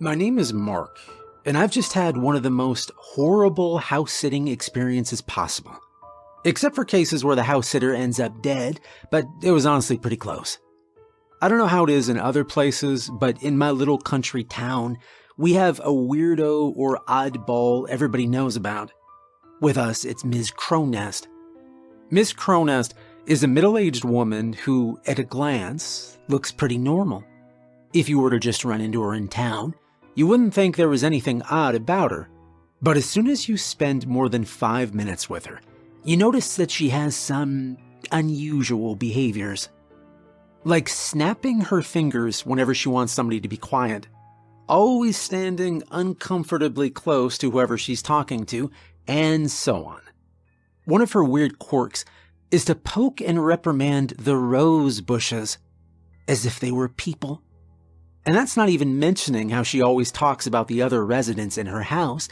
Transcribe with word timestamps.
My 0.00 0.16
name 0.16 0.40
is 0.40 0.52
Mark, 0.52 0.98
and 1.46 1.56
I've 1.56 1.70
just 1.70 1.92
had 1.92 2.16
one 2.16 2.34
of 2.34 2.42
the 2.42 2.50
most 2.50 2.90
horrible 2.96 3.78
house 3.78 4.12
sitting 4.12 4.48
experiences 4.48 5.20
possible. 5.20 5.78
Except 6.44 6.74
for 6.74 6.84
cases 6.84 7.24
where 7.24 7.36
the 7.36 7.44
house 7.44 7.68
sitter 7.68 7.94
ends 7.94 8.18
up 8.18 8.42
dead, 8.42 8.80
but 9.12 9.24
it 9.40 9.52
was 9.52 9.66
honestly 9.66 9.96
pretty 9.96 10.16
close. 10.16 10.58
I 11.40 11.48
don't 11.48 11.58
know 11.58 11.68
how 11.68 11.84
it 11.84 11.90
is 11.90 12.08
in 12.08 12.18
other 12.18 12.42
places, 12.42 13.08
but 13.08 13.40
in 13.40 13.56
my 13.56 13.70
little 13.70 13.98
country 13.98 14.42
town, 14.42 14.98
we 15.36 15.52
have 15.52 15.78
a 15.78 15.92
weirdo 15.92 16.72
or 16.74 17.00
oddball 17.06 17.88
everybody 17.88 18.26
knows 18.26 18.56
about. 18.56 18.90
With 19.60 19.78
us, 19.78 20.04
it's 20.04 20.24
Ms. 20.24 20.50
Cronest. 20.50 21.28
Miss 22.10 22.32
Cronest 22.32 22.94
is 23.26 23.44
a 23.44 23.48
middle 23.48 23.78
aged 23.78 24.04
woman 24.04 24.54
who, 24.54 24.98
at 25.06 25.20
a 25.20 25.24
glance, 25.24 26.18
looks 26.26 26.50
pretty 26.50 26.78
normal. 26.78 27.22
If 27.92 28.08
you 28.08 28.18
were 28.18 28.30
to 28.30 28.40
just 28.40 28.64
run 28.64 28.80
into 28.80 29.00
her 29.00 29.14
in 29.14 29.28
town, 29.28 29.76
you 30.14 30.26
wouldn't 30.26 30.54
think 30.54 30.76
there 30.76 30.88
was 30.88 31.04
anything 31.04 31.42
odd 31.42 31.74
about 31.74 32.10
her. 32.10 32.28
But 32.80 32.96
as 32.96 33.06
soon 33.06 33.28
as 33.28 33.48
you 33.48 33.56
spend 33.56 34.06
more 34.06 34.28
than 34.28 34.44
five 34.44 34.94
minutes 34.94 35.28
with 35.30 35.46
her, 35.46 35.60
you 36.04 36.16
notice 36.16 36.56
that 36.56 36.70
she 36.70 36.90
has 36.90 37.16
some 37.16 37.78
unusual 38.12 38.94
behaviors. 38.94 39.70
Like 40.64 40.88
snapping 40.88 41.62
her 41.62 41.82
fingers 41.82 42.44
whenever 42.44 42.74
she 42.74 42.88
wants 42.88 43.12
somebody 43.12 43.40
to 43.40 43.48
be 43.48 43.56
quiet, 43.56 44.06
always 44.68 45.16
standing 45.16 45.82
uncomfortably 45.90 46.90
close 46.90 47.38
to 47.38 47.50
whoever 47.50 47.76
she's 47.76 48.02
talking 48.02 48.44
to, 48.46 48.70
and 49.06 49.50
so 49.50 49.84
on. 49.84 50.00
One 50.84 51.00
of 51.00 51.12
her 51.12 51.24
weird 51.24 51.58
quirks 51.58 52.04
is 52.50 52.64
to 52.66 52.74
poke 52.74 53.20
and 53.20 53.44
reprimand 53.44 54.10
the 54.18 54.36
rose 54.36 55.00
bushes 55.00 55.58
as 56.28 56.46
if 56.46 56.60
they 56.60 56.70
were 56.70 56.88
people. 56.88 57.42
And 58.26 58.34
that's 58.34 58.56
not 58.56 58.70
even 58.70 58.98
mentioning 58.98 59.50
how 59.50 59.62
she 59.62 59.82
always 59.82 60.10
talks 60.10 60.46
about 60.46 60.68
the 60.68 60.80
other 60.80 61.04
residents 61.04 61.58
in 61.58 61.66
her 61.66 61.82
house, 61.82 62.28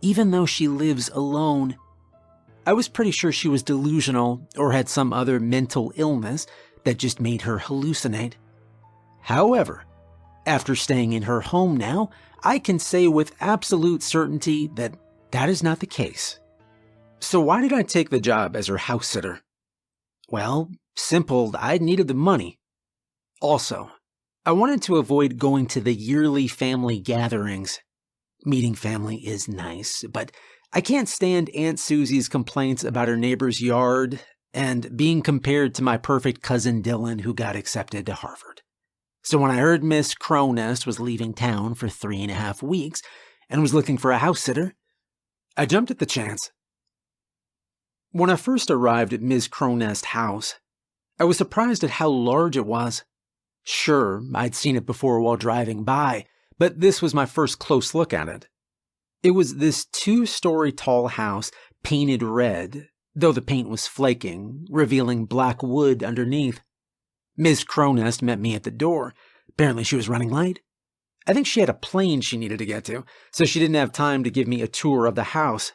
even 0.00 0.30
though 0.30 0.46
she 0.46 0.68
lives 0.68 1.08
alone. 1.10 1.76
I 2.64 2.74
was 2.74 2.88
pretty 2.88 3.10
sure 3.10 3.32
she 3.32 3.48
was 3.48 3.62
delusional 3.62 4.46
or 4.56 4.72
had 4.72 4.88
some 4.88 5.12
other 5.12 5.40
mental 5.40 5.92
illness 5.96 6.46
that 6.84 6.98
just 6.98 7.20
made 7.20 7.42
her 7.42 7.58
hallucinate. 7.58 8.34
However, 9.20 9.84
after 10.46 10.76
staying 10.76 11.12
in 11.12 11.22
her 11.22 11.40
home 11.40 11.76
now, 11.76 12.10
I 12.44 12.58
can 12.58 12.78
say 12.78 13.08
with 13.08 13.34
absolute 13.40 14.02
certainty 14.02 14.68
that 14.74 14.94
that 15.32 15.48
is 15.48 15.62
not 15.62 15.80
the 15.80 15.86
case. 15.86 16.38
So, 17.20 17.40
why 17.40 17.62
did 17.62 17.72
I 17.72 17.82
take 17.82 18.10
the 18.10 18.20
job 18.20 18.56
as 18.56 18.66
her 18.66 18.76
house 18.76 19.06
sitter? 19.06 19.40
Well, 20.28 20.70
simple, 20.96 21.54
I 21.58 21.78
needed 21.78 22.08
the 22.08 22.14
money. 22.14 22.58
Also, 23.40 23.90
I 24.44 24.50
wanted 24.50 24.82
to 24.82 24.96
avoid 24.96 25.38
going 25.38 25.66
to 25.66 25.80
the 25.80 25.94
yearly 25.94 26.48
family 26.48 26.98
gatherings. 26.98 27.78
Meeting 28.44 28.74
family 28.74 29.18
is 29.18 29.46
nice, 29.46 30.04
but 30.10 30.32
I 30.72 30.80
can't 30.80 31.08
stand 31.08 31.48
Aunt 31.50 31.78
Susie's 31.78 32.28
complaints 32.28 32.82
about 32.82 33.06
her 33.06 33.16
neighbor's 33.16 33.60
yard 33.60 34.18
and 34.52 34.96
being 34.96 35.22
compared 35.22 35.76
to 35.76 35.84
my 35.84 35.96
perfect 35.96 36.42
cousin 36.42 36.82
Dylan 36.82 37.20
who 37.20 37.34
got 37.34 37.54
accepted 37.54 38.04
to 38.06 38.14
Harvard. 38.14 38.62
So 39.22 39.38
when 39.38 39.52
I 39.52 39.58
heard 39.58 39.84
Miss 39.84 40.12
Cronest 40.12 40.86
was 40.86 40.98
leaving 40.98 41.34
town 41.34 41.74
for 41.74 41.88
three 41.88 42.20
and 42.20 42.30
a 42.30 42.34
half 42.34 42.64
weeks 42.64 43.00
and 43.48 43.62
was 43.62 43.74
looking 43.74 43.96
for 43.96 44.10
a 44.10 44.18
house 44.18 44.40
sitter, 44.40 44.74
I 45.56 45.66
jumped 45.66 45.92
at 45.92 46.00
the 46.00 46.06
chance. 46.06 46.50
When 48.10 48.28
I 48.28 48.34
first 48.34 48.72
arrived 48.72 49.12
at 49.12 49.22
Miss 49.22 49.46
Cronest's 49.46 50.06
house, 50.06 50.56
I 51.20 51.24
was 51.24 51.38
surprised 51.38 51.84
at 51.84 51.90
how 51.90 52.08
large 52.08 52.56
it 52.56 52.66
was. 52.66 53.04
Sure, 53.64 54.22
I'd 54.34 54.54
seen 54.54 54.76
it 54.76 54.86
before 54.86 55.20
while 55.20 55.36
driving 55.36 55.84
by, 55.84 56.26
but 56.58 56.80
this 56.80 57.00
was 57.00 57.14
my 57.14 57.26
first 57.26 57.58
close 57.58 57.94
look 57.94 58.12
at 58.12 58.28
it. 58.28 58.48
It 59.22 59.32
was 59.32 59.56
this 59.56 59.84
two 59.84 60.26
story 60.26 60.72
tall 60.72 61.08
house 61.08 61.50
painted 61.82 62.22
red, 62.22 62.88
though 63.14 63.32
the 63.32 63.42
paint 63.42 63.68
was 63.68 63.86
flaking, 63.86 64.66
revealing 64.70 65.26
black 65.26 65.62
wood 65.62 66.02
underneath. 66.02 66.60
Miss 67.36 67.64
Cronest 67.64 68.22
met 68.22 68.40
me 68.40 68.54
at 68.54 68.64
the 68.64 68.70
door. 68.70 69.14
Apparently, 69.48 69.84
she 69.84 69.96
was 69.96 70.08
running 70.08 70.30
late. 70.30 70.60
I 71.26 71.32
think 71.32 71.46
she 71.46 71.60
had 71.60 71.68
a 71.68 71.74
plane 71.74 72.20
she 72.20 72.36
needed 72.36 72.58
to 72.58 72.66
get 72.66 72.84
to, 72.86 73.04
so 73.30 73.44
she 73.44 73.60
didn't 73.60 73.76
have 73.76 73.92
time 73.92 74.24
to 74.24 74.30
give 74.30 74.48
me 74.48 74.60
a 74.60 74.68
tour 74.68 75.06
of 75.06 75.14
the 75.14 75.22
house. 75.22 75.72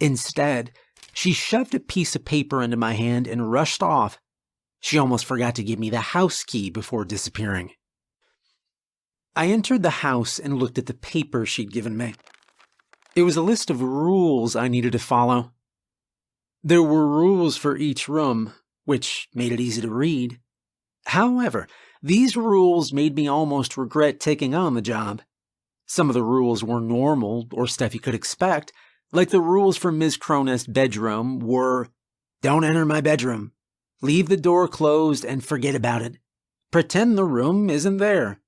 Instead, 0.00 0.72
she 1.14 1.32
shoved 1.32 1.74
a 1.74 1.80
piece 1.80 2.14
of 2.14 2.26
paper 2.26 2.62
into 2.62 2.76
my 2.76 2.92
hand 2.92 3.26
and 3.26 3.50
rushed 3.50 3.82
off, 3.82 4.18
she 4.80 4.98
almost 4.98 5.24
forgot 5.24 5.54
to 5.56 5.64
give 5.64 5.78
me 5.78 5.90
the 5.90 6.00
house 6.00 6.44
key 6.44 6.70
before 6.70 7.04
disappearing. 7.04 7.70
I 9.34 9.48
entered 9.48 9.82
the 9.82 9.90
house 9.90 10.38
and 10.38 10.58
looked 10.58 10.78
at 10.78 10.86
the 10.86 10.94
paper 10.94 11.44
she'd 11.44 11.72
given 11.72 11.96
me. 11.96 12.14
It 13.14 13.22
was 13.22 13.36
a 13.36 13.42
list 13.42 13.70
of 13.70 13.82
rules 13.82 14.56
I 14.56 14.68
needed 14.68 14.92
to 14.92 14.98
follow. 14.98 15.52
There 16.62 16.82
were 16.82 17.06
rules 17.06 17.56
for 17.56 17.76
each 17.76 18.08
room, 18.08 18.52
which 18.84 19.28
made 19.34 19.52
it 19.52 19.60
easy 19.60 19.80
to 19.82 19.90
read. 19.90 20.40
However, 21.06 21.68
these 22.02 22.36
rules 22.36 22.92
made 22.92 23.14
me 23.14 23.28
almost 23.28 23.76
regret 23.76 24.20
taking 24.20 24.54
on 24.54 24.74
the 24.74 24.82
job. 24.82 25.22
Some 25.86 26.10
of 26.10 26.14
the 26.14 26.22
rules 26.22 26.64
were 26.64 26.80
normal 26.80 27.46
or 27.52 27.66
stuff 27.66 27.94
you 27.94 28.00
could 28.00 28.14
expect, 28.14 28.72
like 29.12 29.30
the 29.30 29.40
rules 29.40 29.76
for 29.76 29.92
Ms. 29.92 30.16
Cronest's 30.16 30.66
bedroom 30.66 31.38
were 31.38 31.88
Don't 32.42 32.64
enter 32.64 32.84
my 32.84 33.00
bedroom. 33.00 33.52
Leave 34.02 34.28
the 34.28 34.36
door 34.36 34.68
closed 34.68 35.24
and 35.24 35.44
forget 35.44 35.74
about 35.74 36.02
it. 36.02 36.18
Pretend 36.70 37.16
the 37.16 37.24
room 37.24 37.70
isn't 37.70 37.96
there. 37.96 38.40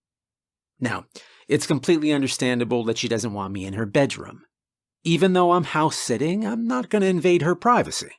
Now, 0.81 1.07
it's 1.49 1.67
completely 1.67 2.13
understandable 2.13 2.85
that 2.85 2.99
she 2.99 3.09
doesn't 3.09 3.33
want 3.33 3.53
me 3.53 3.65
in 3.65 3.75
her 3.75 3.87
bedroom. 3.87 4.45
Even 5.05 5.33
though 5.33 5.53
I'm 5.53 5.65
house 5.65 5.97
sitting, 5.97 6.47
I'm 6.47 6.67
not 6.67 6.91
going 6.91 7.03
to 7.03 7.09
invade 7.09 7.43
her 7.43 7.55
privacy. 7.55 8.11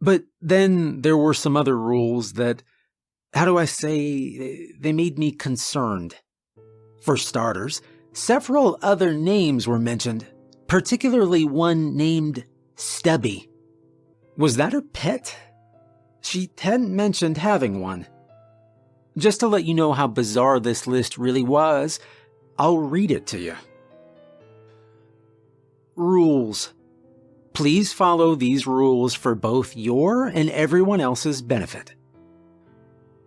But 0.00 0.24
then 0.40 1.02
there 1.02 1.16
were 1.16 1.34
some 1.34 1.56
other 1.56 1.76
rules 1.76 2.34
that, 2.34 2.62
how 3.34 3.44
do 3.44 3.58
I 3.58 3.64
say, 3.64 4.72
they 4.78 4.92
made 4.92 5.18
me 5.18 5.32
concerned. 5.32 6.16
For 7.02 7.16
starters, 7.16 7.82
several 8.12 8.78
other 8.82 9.12
names 9.12 9.66
were 9.66 9.78
mentioned, 9.78 10.26
particularly 10.68 11.44
one 11.44 11.96
named 11.96 12.44
Stubby. 12.76 13.48
Was 14.36 14.56
that 14.56 14.72
her 14.72 14.82
pet? 14.82 15.36
She 16.22 16.50
hadn't 16.58 16.94
mentioned 16.94 17.36
having 17.36 17.80
one. 17.80 18.06
Just 19.18 19.40
to 19.40 19.48
let 19.48 19.64
you 19.64 19.74
know 19.74 19.92
how 19.92 20.06
bizarre 20.06 20.58
this 20.58 20.86
list 20.86 21.18
really 21.18 21.42
was, 21.42 22.00
I'll 22.58 22.78
read 22.78 23.10
it 23.10 23.26
to 23.28 23.38
you. 23.38 23.54
Rules. 25.96 26.72
Please 27.52 27.92
follow 27.92 28.34
these 28.34 28.66
rules 28.66 29.12
for 29.12 29.34
both 29.34 29.76
your 29.76 30.26
and 30.26 30.48
everyone 30.50 31.00
else's 31.00 31.42
benefit. 31.42 31.94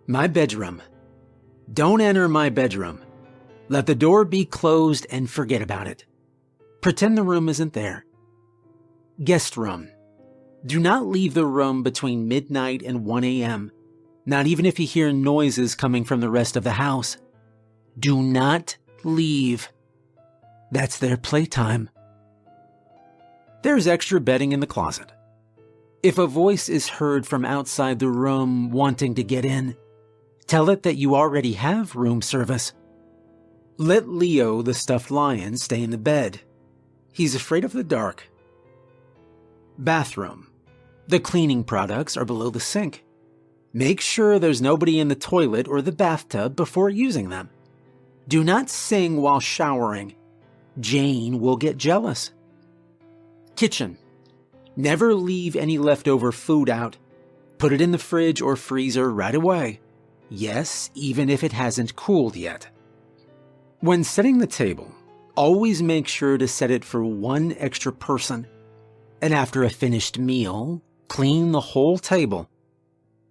My 0.08 0.26
bedroom. 0.26 0.82
Don't 1.72 2.00
enter 2.00 2.28
my 2.28 2.48
bedroom. 2.48 3.00
Let 3.68 3.86
the 3.86 3.94
door 3.94 4.24
be 4.24 4.44
closed 4.44 5.06
and 5.10 5.30
forget 5.30 5.62
about 5.62 5.86
it. 5.86 6.04
Pretend 6.80 7.16
the 7.16 7.22
room 7.22 7.48
isn't 7.48 7.72
there. 7.72 8.04
Guest 9.22 9.56
room. 9.56 9.90
Do 10.66 10.80
not 10.80 11.06
leave 11.06 11.34
the 11.34 11.46
room 11.46 11.84
between 11.84 12.26
midnight 12.26 12.82
and 12.82 13.04
1 13.04 13.22
a.m., 13.22 13.70
not 14.24 14.48
even 14.48 14.66
if 14.66 14.80
you 14.80 14.86
hear 14.86 15.12
noises 15.12 15.76
coming 15.76 16.02
from 16.02 16.20
the 16.20 16.28
rest 16.28 16.56
of 16.56 16.64
the 16.64 16.72
house. 16.72 17.16
Do 17.96 18.20
not 18.20 18.76
leave. 19.04 19.70
That's 20.72 20.98
their 20.98 21.16
playtime. 21.16 21.88
There's 23.62 23.86
extra 23.86 24.20
bedding 24.20 24.50
in 24.50 24.58
the 24.58 24.66
closet. 24.66 25.12
If 26.02 26.18
a 26.18 26.26
voice 26.26 26.68
is 26.68 26.88
heard 26.88 27.26
from 27.26 27.44
outside 27.44 28.00
the 28.00 28.08
room 28.08 28.70
wanting 28.70 29.14
to 29.14 29.22
get 29.22 29.44
in, 29.44 29.76
tell 30.46 30.68
it 30.70 30.82
that 30.82 30.96
you 30.96 31.14
already 31.14 31.52
have 31.52 31.94
room 31.94 32.22
service. 32.22 32.72
Let 33.78 34.08
Leo, 34.08 34.62
the 34.62 34.74
stuffed 34.74 35.12
lion, 35.12 35.58
stay 35.58 35.82
in 35.82 35.90
the 35.90 35.98
bed. 35.98 36.40
He's 37.12 37.34
afraid 37.34 37.64
of 37.64 37.72
the 37.72 37.84
dark. 37.84 38.24
Bathroom. 39.78 40.45
The 41.08 41.20
cleaning 41.20 41.62
products 41.62 42.16
are 42.16 42.24
below 42.24 42.50
the 42.50 42.60
sink. 42.60 43.04
Make 43.72 44.00
sure 44.00 44.38
there's 44.38 44.62
nobody 44.62 44.98
in 44.98 45.08
the 45.08 45.14
toilet 45.14 45.68
or 45.68 45.80
the 45.80 45.92
bathtub 45.92 46.56
before 46.56 46.90
using 46.90 47.28
them. 47.28 47.50
Do 48.26 48.42
not 48.42 48.68
sing 48.68 49.20
while 49.20 49.38
showering. 49.38 50.14
Jane 50.80 51.38
will 51.40 51.56
get 51.56 51.76
jealous. 51.76 52.32
Kitchen. 53.54 53.98
Never 54.74 55.14
leave 55.14 55.54
any 55.54 55.78
leftover 55.78 56.32
food 56.32 56.68
out. 56.68 56.96
Put 57.58 57.72
it 57.72 57.80
in 57.80 57.92
the 57.92 57.98
fridge 57.98 58.42
or 58.42 58.56
freezer 58.56 59.10
right 59.12 59.34
away. 59.34 59.80
Yes, 60.28 60.90
even 60.94 61.30
if 61.30 61.44
it 61.44 61.52
hasn't 61.52 61.96
cooled 61.96 62.34
yet. 62.34 62.68
When 63.80 64.02
setting 64.02 64.38
the 64.38 64.46
table, 64.46 64.90
always 65.36 65.82
make 65.82 66.08
sure 66.08 66.36
to 66.36 66.48
set 66.48 66.70
it 66.70 66.84
for 66.84 67.04
one 67.04 67.54
extra 67.58 67.92
person. 67.92 68.46
And 69.22 69.32
after 69.32 69.62
a 69.62 69.70
finished 69.70 70.18
meal, 70.18 70.82
Clean 71.08 71.52
the 71.52 71.60
whole 71.60 71.98
table. 71.98 72.48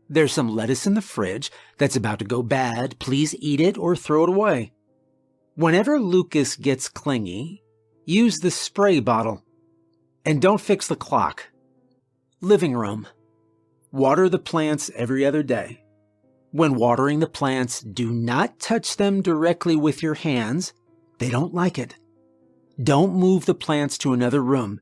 There's 0.09 0.31
some 0.31 0.55
lettuce 0.55 0.85
in 0.85 0.93
the 0.93 1.01
fridge 1.01 1.51
that's 1.77 1.95
about 1.95 2.19
to 2.19 2.25
go 2.25 2.43
bad. 2.43 2.99
Please 2.99 3.35
eat 3.39 3.59
it 3.59 3.77
or 3.77 3.95
throw 3.95 4.23
it 4.23 4.29
away. 4.29 4.71
Whenever 5.55 5.99
Lucas 5.99 6.55
gets 6.55 6.89
clingy, 6.89 7.63
use 8.05 8.39
the 8.39 8.51
spray 8.51 8.99
bottle. 8.99 9.43
And 10.25 10.41
don't 10.41 10.61
fix 10.61 10.87
the 10.87 10.95
clock. 10.95 11.47
Living 12.41 12.73
room. 12.75 13.07
Water 13.91 14.27
the 14.29 14.39
plants 14.39 14.91
every 14.95 15.25
other 15.25 15.43
day. 15.43 15.83
When 16.51 16.75
watering 16.75 17.19
the 17.19 17.27
plants, 17.27 17.81
do 17.81 18.11
not 18.11 18.59
touch 18.59 18.97
them 18.97 19.21
directly 19.21 19.75
with 19.75 20.03
your 20.03 20.13
hands. 20.13 20.73
They 21.19 21.29
don't 21.29 21.53
like 21.53 21.79
it. 21.79 21.95
Don't 22.81 23.13
move 23.13 23.45
the 23.45 23.55
plants 23.55 23.97
to 23.99 24.13
another 24.13 24.41
room. 24.41 24.81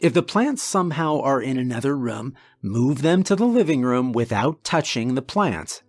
If 0.00 0.14
the 0.14 0.22
plants 0.22 0.62
somehow 0.62 1.20
are 1.20 1.42
in 1.42 1.58
another 1.58 1.94
room, 1.94 2.34
move 2.62 3.02
them 3.02 3.22
to 3.24 3.36
the 3.36 3.46
living 3.46 3.82
room 3.82 4.12
without 4.12 4.64
touching 4.64 5.14
the 5.14 5.22
plants. 5.22 5.82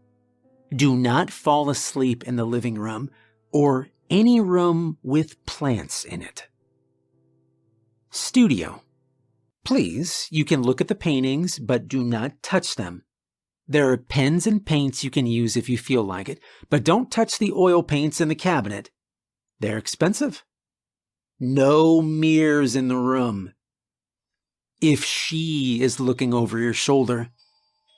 Do 0.76 0.98
not 0.98 1.32
fall 1.32 1.70
asleep 1.70 2.24
in 2.26 2.36
the 2.36 2.46
living 2.46 2.76
room 2.76 3.10
or 3.54 3.88
any 4.10 4.42
room 4.42 4.98
with 5.02 5.44
plants 5.46 6.04
in 6.04 6.22
it. 6.22 6.48
Studio. 8.10 8.82
Please, 9.64 10.28
you 10.30 10.44
can 10.44 10.62
look 10.62 10.82
at 10.82 10.90
the 10.90 10.96
paintings, 10.96 11.58
but 11.58 11.88
do 11.88 12.04
not 12.04 12.44
touch 12.44 12.76
them. 12.76 13.04
There 13.66 13.90
are 13.92 13.98
pens 13.98 14.46
and 14.46 14.66
paints 14.66 15.04
you 15.04 15.10
can 15.10 15.26
use 15.26 15.56
if 15.56 15.70
you 15.70 15.78
feel 15.78 16.04
like 16.04 16.28
it, 16.28 16.40
but 16.70 16.84
don't 16.84 17.10
touch 17.12 17.38
the 17.38 17.54
oil 17.54 17.84
paints 17.84 18.20
in 18.20 18.28
the 18.28 18.36
cabinet. 18.36 18.90
They're 19.62 19.78
expensive. 19.78 20.44
No 21.40 22.02
mirrors 22.02 22.76
in 22.76 22.90
the 22.90 22.98
room. 22.98 23.54
If 24.82 25.04
she 25.06 25.80
is 25.82 26.00
looking 26.00 26.34
over 26.34 26.58
your 26.58 26.74
shoulder, 26.74 27.30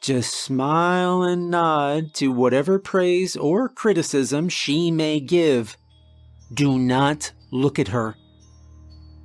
just 0.02 0.34
smile 0.34 1.24
and 1.24 1.50
nod 1.50 2.14
to 2.16 2.28
whatever 2.28 2.78
praise 2.78 3.38
or 3.38 3.70
criticism 3.70 4.50
she 4.50 4.92
may 4.92 5.22
give. 5.22 5.78
Do 6.54 6.78
not 6.78 7.32
look 7.54 7.80
at 7.80 7.88
her. 7.88 8.16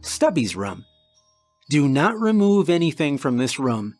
Stubby's 0.03 0.55
room. 0.55 0.85
Do 1.69 1.89
not 1.89 2.17
remove 2.17 2.71
anything 2.71 3.19
from 3.19 3.39
this 3.39 3.59
room. 3.59 3.97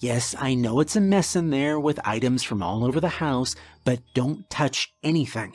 Yes, 0.00 0.34
I 0.38 0.54
know 0.54 0.80
it's 0.80 0.94
a 0.94 1.00
mess 1.00 1.34
in 1.34 1.48
there 1.48 1.80
with 1.80 1.98
items 2.06 2.42
from 2.42 2.62
all 2.62 2.84
over 2.84 3.00
the 3.00 3.08
house, 3.08 3.56
but 3.84 4.00
don't 4.14 4.48
touch 4.50 4.92
anything. 5.02 5.54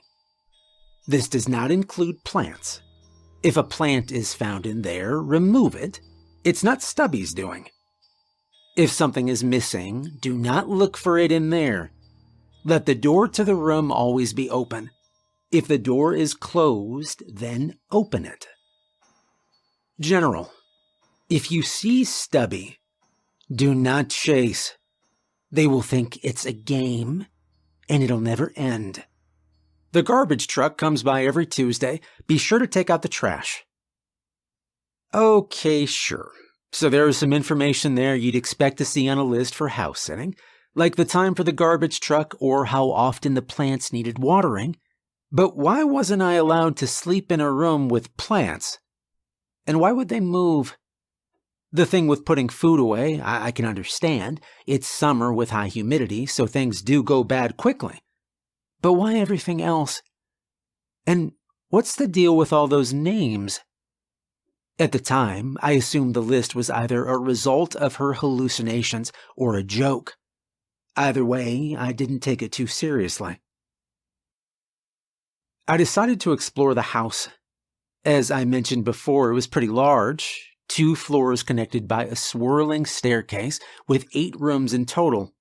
This 1.07 1.27
does 1.27 1.47
not 1.47 1.69
include 1.69 2.23
plants. 2.23 2.81
If 3.43 3.55
a 3.55 3.63
plant 3.63 4.11
is 4.11 4.33
found 4.33 4.65
in 4.65 4.81
there, 4.81 5.21
remove 5.21 5.75
it. 5.75 6.01
It's 6.45 6.63
not 6.63 6.83
Stubby's 6.83 7.33
doing. 7.33 7.69
If 8.77 8.91
something 8.91 9.29
is 9.29 9.43
missing, 9.43 10.11
do 10.21 10.37
not 10.37 10.69
look 10.69 10.95
for 10.95 11.17
it 11.17 11.31
in 11.31 11.49
there. 11.49 11.91
Let 12.63 12.85
the 12.85 12.93
door 12.93 13.27
to 13.29 13.43
the 13.43 13.55
room 13.55 13.91
always 13.91 14.31
be 14.31 14.47
open. 14.51 14.91
If 15.51 15.67
the 15.67 15.79
door 15.79 16.13
is 16.13 16.35
closed, 16.35 17.23
then 17.27 17.79
open 17.91 18.25
it. 18.25 18.47
General, 19.99 20.51
if 21.31 21.51
you 21.51 21.63
see 21.63 22.03
Stubby, 22.03 22.77
do 23.51 23.73
not 23.73 24.09
chase. 24.09 24.77
They 25.51 25.65
will 25.65 25.81
think 25.81 26.23
it's 26.23 26.45
a 26.45 26.53
game, 26.53 27.25
and 27.89 28.03
it'll 28.03 28.19
never 28.19 28.53
end. 28.55 29.03
The 29.93 30.03
garbage 30.03 30.45
truck 30.45 30.77
comes 30.77 31.01
by 31.01 31.25
every 31.25 31.47
Tuesday. 31.47 32.01
Be 32.27 32.37
sure 32.37 32.59
to 32.59 32.67
take 32.67 32.91
out 32.91 33.01
the 33.01 33.07
trash. 33.07 33.65
Okay, 35.15 35.85
sure. 35.85 36.33
So 36.73 36.89
there 36.89 37.07
is 37.07 37.15
some 37.17 37.31
information 37.31 37.95
there 37.95 38.17
you'd 38.17 38.35
expect 38.35 38.77
to 38.79 38.85
see 38.85 39.07
on 39.07 39.17
a 39.17 39.23
list 39.23 39.55
for 39.55 39.69
house 39.69 40.01
sitting, 40.01 40.35
like 40.75 40.97
the 40.97 41.05
time 41.05 41.35
for 41.35 41.45
the 41.45 41.53
garbage 41.53 42.01
truck 42.01 42.35
or 42.41 42.65
how 42.65 42.91
often 42.91 43.33
the 43.33 43.41
plants 43.41 43.93
needed 43.93 44.19
watering. 44.19 44.75
But 45.31 45.55
why 45.55 45.85
wasn't 45.85 46.21
I 46.21 46.33
allowed 46.33 46.75
to 46.77 46.87
sleep 46.87 47.31
in 47.31 47.39
a 47.39 47.49
room 47.49 47.87
with 47.87 48.15
plants? 48.17 48.79
And 49.65 49.79
why 49.79 49.93
would 49.93 50.09
they 50.09 50.19
move? 50.19 50.77
The 51.71 51.85
thing 51.85 52.07
with 52.07 52.25
putting 52.25 52.49
food 52.49 52.81
away, 52.81 53.21
I, 53.21 53.45
I 53.47 53.51
can 53.51 53.63
understand. 53.63 54.41
It's 54.67 54.85
summer 54.85 55.31
with 55.31 55.51
high 55.51 55.69
humidity, 55.69 56.25
so 56.25 56.45
things 56.45 56.81
do 56.81 57.01
go 57.01 57.23
bad 57.23 57.55
quickly. 57.55 57.99
But 58.81 58.93
why 58.93 59.15
everything 59.15 59.61
else? 59.61 60.01
And 61.07 61.31
what's 61.69 61.95
the 61.95 62.07
deal 62.07 62.35
with 62.35 62.51
all 62.51 62.67
those 62.67 62.91
names? 62.91 63.61
At 64.77 64.91
the 64.91 64.99
time, 64.99 65.57
I 65.61 65.71
assumed 65.71 66.13
the 66.13 66.21
list 66.21 66.53
was 66.53 66.69
either 66.69 67.05
a 67.05 67.17
result 67.17 67.75
of 67.77 67.95
her 67.95 68.13
hallucinations 68.13 69.13
or 69.37 69.55
a 69.55 69.63
joke. 69.63 70.17
Either 70.97 71.23
way, 71.23 71.75
I 71.77 71.93
didn't 71.93 72.19
take 72.19 72.41
it 72.41 72.51
too 72.51 72.67
seriously. 72.67 73.39
I 75.67 75.77
decided 75.77 76.19
to 76.21 76.33
explore 76.33 76.73
the 76.73 76.81
house. 76.81 77.29
As 78.03 78.29
I 78.29 78.43
mentioned 78.43 78.83
before, 78.83 79.31
it 79.31 79.33
was 79.33 79.47
pretty 79.47 79.67
large, 79.67 80.55
two 80.67 80.95
floors 80.95 81.41
connected 81.41 81.87
by 81.87 82.05
a 82.05 82.15
swirling 82.15 82.85
staircase 82.85 83.59
with 83.87 84.07
eight 84.13 84.35
rooms 84.39 84.73
in 84.73 84.85
total. 84.85 85.33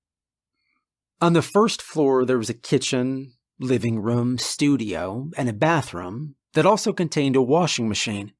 On 1.21 1.33
the 1.33 1.41
first 1.41 1.81
floor, 1.81 2.25
there 2.25 2.37
was 2.37 2.49
a 2.49 2.53
kitchen, 2.53 3.33
living 3.59 3.99
room, 3.99 4.37
studio, 4.37 5.29
and 5.37 5.49
a 5.49 5.53
bathroom 5.53 6.35
that 6.53 6.65
also 6.65 6.93
contained 6.93 7.35
a 7.35 7.41
washing 7.41 7.89
machine. 7.89 8.31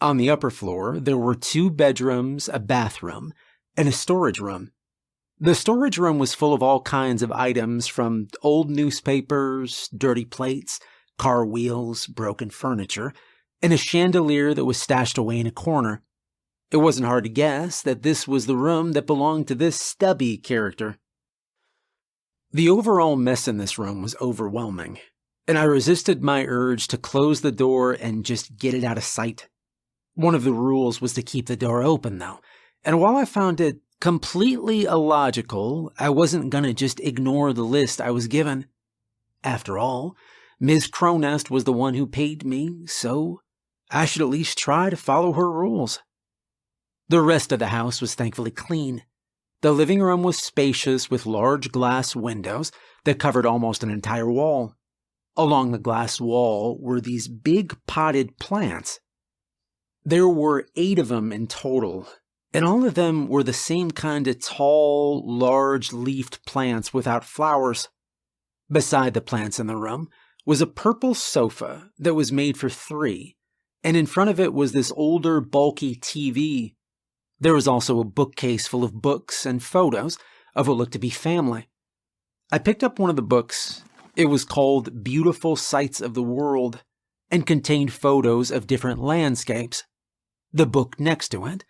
On 0.00 0.16
the 0.16 0.30
upper 0.30 0.50
floor, 0.50 0.98
there 0.98 1.18
were 1.18 1.34
two 1.34 1.70
bedrooms, 1.70 2.48
a 2.48 2.58
bathroom, 2.58 3.34
and 3.76 3.86
a 3.86 3.92
storage 3.92 4.40
room. 4.40 4.72
The 5.38 5.54
storage 5.54 5.98
room 5.98 6.18
was 6.18 6.34
full 6.34 6.54
of 6.54 6.62
all 6.62 6.80
kinds 6.80 7.22
of 7.22 7.30
items 7.32 7.86
from 7.86 8.28
old 8.42 8.70
newspapers, 8.70 9.88
dirty 9.88 10.24
plates, 10.24 10.80
car 11.18 11.44
wheels, 11.44 12.06
broken 12.06 12.48
furniture, 12.48 13.12
and 13.60 13.74
a 13.74 13.76
chandelier 13.76 14.54
that 14.54 14.64
was 14.64 14.80
stashed 14.80 15.18
away 15.18 15.38
in 15.38 15.46
a 15.46 15.50
corner. 15.50 16.02
It 16.70 16.78
wasn't 16.78 17.08
hard 17.08 17.24
to 17.24 17.30
guess 17.30 17.82
that 17.82 18.02
this 18.02 18.26
was 18.26 18.46
the 18.46 18.56
room 18.56 18.92
that 18.92 19.06
belonged 19.06 19.48
to 19.48 19.54
this 19.54 19.78
stubby 19.78 20.38
character. 20.38 20.96
The 22.52 22.70
overall 22.70 23.16
mess 23.16 23.46
in 23.46 23.58
this 23.58 23.78
room 23.78 24.00
was 24.00 24.16
overwhelming, 24.18 24.98
and 25.46 25.58
I 25.58 25.64
resisted 25.64 26.22
my 26.22 26.46
urge 26.46 26.88
to 26.88 26.96
close 26.96 27.42
the 27.42 27.52
door 27.52 27.92
and 27.92 28.24
just 28.24 28.56
get 28.56 28.72
it 28.72 28.82
out 28.82 28.96
of 28.96 29.04
sight. 29.04 29.49
One 30.20 30.34
of 30.34 30.44
the 30.44 30.52
rules 30.52 31.00
was 31.00 31.14
to 31.14 31.22
keep 31.22 31.46
the 31.46 31.56
door 31.56 31.82
open, 31.82 32.18
though, 32.18 32.40
and 32.84 33.00
while 33.00 33.16
I 33.16 33.24
found 33.24 33.58
it 33.58 33.78
completely 34.02 34.84
illogical, 34.84 35.94
I 35.98 36.10
wasn't 36.10 36.50
gonna 36.50 36.74
just 36.74 37.00
ignore 37.00 37.54
the 37.54 37.62
list 37.62 38.02
I 38.02 38.10
was 38.10 38.26
given. 38.26 38.66
After 39.42 39.78
all, 39.78 40.14
Ms. 40.60 40.88
Cronest 40.88 41.50
was 41.50 41.64
the 41.64 41.72
one 41.72 41.94
who 41.94 42.06
paid 42.06 42.44
me, 42.44 42.84
so 42.84 43.40
I 43.90 44.04
should 44.04 44.20
at 44.20 44.28
least 44.28 44.58
try 44.58 44.90
to 44.90 44.96
follow 44.98 45.32
her 45.32 45.50
rules. 45.50 46.00
The 47.08 47.22
rest 47.22 47.50
of 47.50 47.58
the 47.58 47.68
house 47.68 48.02
was 48.02 48.14
thankfully 48.14 48.50
clean. 48.50 49.04
The 49.62 49.72
living 49.72 50.02
room 50.02 50.22
was 50.22 50.36
spacious 50.36 51.10
with 51.10 51.24
large 51.24 51.72
glass 51.72 52.14
windows 52.14 52.72
that 53.04 53.18
covered 53.18 53.46
almost 53.46 53.82
an 53.82 53.88
entire 53.88 54.30
wall. 54.30 54.74
Along 55.34 55.72
the 55.72 55.78
glass 55.78 56.20
wall 56.20 56.76
were 56.78 57.00
these 57.00 57.26
big 57.26 57.74
potted 57.86 58.38
plants 58.38 59.00
there 60.04 60.28
were 60.28 60.66
eight 60.76 60.98
of 60.98 61.08
them 61.08 61.32
in 61.32 61.46
total, 61.46 62.08
and 62.52 62.64
all 62.64 62.84
of 62.84 62.94
them 62.94 63.28
were 63.28 63.42
the 63.42 63.52
same 63.52 63.90
kind 63.90 64.26
of 64.26 64.40
tall, 64.40 65.22
large 65.26 65.92
leafed 65.92 66.44
plants 66.46 66.92
without 66.94 67.24
flowers. 67.24 67.88
Beside 68.70 69.14
the 69.14 69.20
plants 69.20 69.60
in 69.60 69.66
the 69.66 69.76
room 69.76 70.08
was 70.46 70.60
a 70.60 70.66
purple 70.66 71.14
sofa 71.14 71.90
that 71.98 72.14
was 72.14 72.32
made 72.32 72.56
for 72.56 72.70
three, 72.70 73.36
and 73.84 73.96
in 73.96 74.06
front 74.06 74.30
of 74.30 74.40
it 74.40 74.54
was 74.54 74.72
this 74.72 74.92
older, 74.96 75.40
bulky 75.40 75.96
TV. 75.96 76.74
There 77.38 77.54
was 77.54 77.68
also 77.68 78.00
a 78.00 78.04
bookcase 78.04 78.66
full 78.66 78.84
of 78.84 79.02
books 79.02 79.44
and 79.44 79.62
photos 79.62 80.18
of 80.54 80.66
what 80.66 80.76
looked 80.76 80.92
to 80.92 80.98
be 80.98 81.10
family. 81.10 81.68
I 82.50 82.58
picked 82.58 82.82
up 82.82 82.98
one 82.98 83.10
of 83.10 83.16
the 83.16 83.22
books. 83.22 83.84
It 84.16 84.26
was 84.26 84.44
called 84.44 85.04
Beautiful 85.04 85.56
Sights 85.56 86.00
of 86.00 86.14
the 86.14 86.22
World 86.22 86.82
and 87.30 87.46
contained 87.46 87.92
photos 87.92 88.50
of 88.50 88.66
different 88.66 89.00
landscapes. 89.00 89.84
The 90.52 90.66
book 90.66 90.98
next 90.98 91.28
to 91.30 91.46
it 91.46 91.64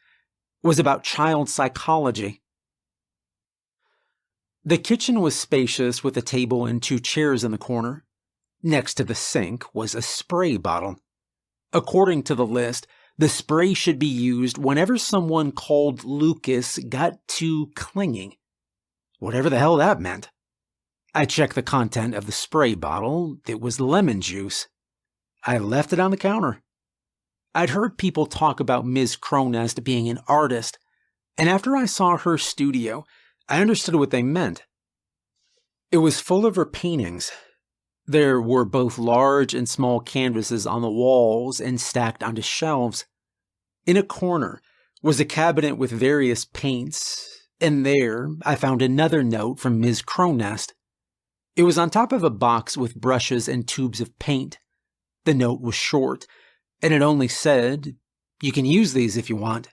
was 0.63 0.79
about 0.79 1.05
child 1.05 1.49
psychology. 1.49 2.43
The 4.65 4.79
kitchen 4.79 5.21
was 5.21 5.35
spacious 5.35 6.05
with 6.05 6.17
a 6.17 6.23
table 6.23 6.67
and 6.67 6.83
two 6.83 6.99
chairs 6.99 7.45
in 7.45 7.51
the 7.51 7.59
corner. 7.59 8.05
Next 8.63 8.95
to 8.95 9.05
the 9.05 9.15
sink 9.15 9.75
was 9.75 9.95
a 9.95 10.03
spray 10.03 10.57
bottle. 10.57 10.97
According 11.73 12.25
to 12.25 12.35
the 12.35 12.47
list, 12.47 12.87
the 13.17 13.29
spray 13.29 13.75
should 13.75 13.99
be 13.99 14.07
used 14.07 14.59
whenever 14.59 14.97
someone 14.97 15.53
called 15.53 16.05
Lucas 16.05 16.79
got 16.79 17.27
too 17.29 17.71
clinging. 17.75 18.35
Whatever 19.19 19.51
the 19.51 19.59
hell 19.59 19.77
that 19.77 20.01
meant. 20.01 20.31
I 21.15 21.27
checked 21.27 21.55
the 21.55 21.63
content 21.63 22.15
of 22.15 22.27
the 22.27 22.33
spray 22.33 22.75
bottle. 22.75 23.37
It 23.47 23.61
was 23.61 23.81
lemon 23.81 24.21
juice. 24.21 24.69
I 25.45 25.59
left 25.59 25.93
it 25.93 26.01
on 26.01 26.11
the 26.11 26.17
counter. 26.17 26.63
I'd 27.55 27.71
heard 27.71 27.99
people 27.99 28.27
talk 28.27 28.61
about 28.61 28.87
Ms. 28.87 29.17
Cronest 29.17 29.83
being 29.83 30.09
an 30.09 30.21
artist, 30.29 30.79
and 31.37 31.49
after 31.49 31.77
I 31.77 31.87
saw 31.87 32.17
her 32.17 32.39
studio, 32.39 33.05
I 33.49 33.61
understood 33.61 33.97
what 33.97 34.11
they 34.11 34.23
meant. 34.23 34.65
It 35.91 35.99
was 35.99 36.21
full 36.21 36.47
of 36.47 36.55
her 36.55 36.67
paintings. 36.67 37.33
There 38.07 38.41
were 38.41 38.65
both 38.65 38.99
large 38.99 39.55
and 39.55 39.69
small 39.69 40.01
canvases 40.01 40.67
on 40.67 40.83
the 40.83 40.91
walls 40.91 41.61
and 41.61 41.81
stacked 41.81 42.23
onto 42.23 42.43
shelves. 42.43 43.05
In 43.87 43.97
a 43.97 44.05
corner 44.05 44.61
was 45.03 45.19
a 45.19 45.25
cabinet 45.25 45.77
with 45.77 45.91
various 45.91 46.45
paints, 46.45 47.49
and 47.61 47.85
there 47.85 48.29
I 48.45 48.55
found 48.55 48.83
another 48.83 49.25
note 49.25 49.59
from 49.59 49.81
Ms. 49.81 50.03
Cronest. 50.03 50.75
It 51.57 51.65
was 51.65 51.79
on 51.79 51.91
top 51.91 52.13
of 52.13 52.23
a 52.23 52.31
box 52.31 52.77
with 52.77 52.95
brushes 52.95 53.49
and 53.49 53.67
tubes 53.67 54.01
of 54.01 54.17
paint. 54.21 54.59
The 55.25 55.35
note 55.35 55.61
was 55.61 55.75
short, 55.75 56.27
and 56.83 56.95
it 56.95 57.03
only 57.03 57.29
said, 57.29 57.97
You 58.43 58.53
can 58.53 58.65
use 58.65 58.93
these 58.93 59.17
if 59.17 59.29
you 59.29 59.37
want. 59.37 59.69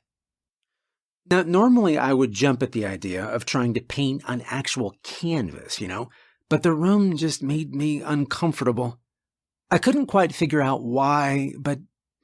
Now, 1.30 1.44
normally 1.44 1.98
I 1.98 2.14
would 2.14 2.32
jump 2.32 2.64
at 2.64 2.72
the 2.72 2.86
idea 2.86 3.24
of 3.24 3.46
trying 3.46 3.74
to 3.74 3.82
paint 3.82 4.24
on 4.30 4.44
actual 4.50 4.96
canvas, 5.04 5.82
you 5.82 5.88
know, 5.88 6.10
but 6.50 6.64
the 6.64 6.74
room 6.74 7.18
just 7.18 7.44
made 7.44 7.76
me 7.76 8.02
uncomfortable. 8.02 9.00
I 9.70 9.78
couldn't 9.78 10.06
quite 10.06 10.34
figure 10.34 10.62
out 10.62 10.84
why, 10.84 11.54
but 11.60 11.80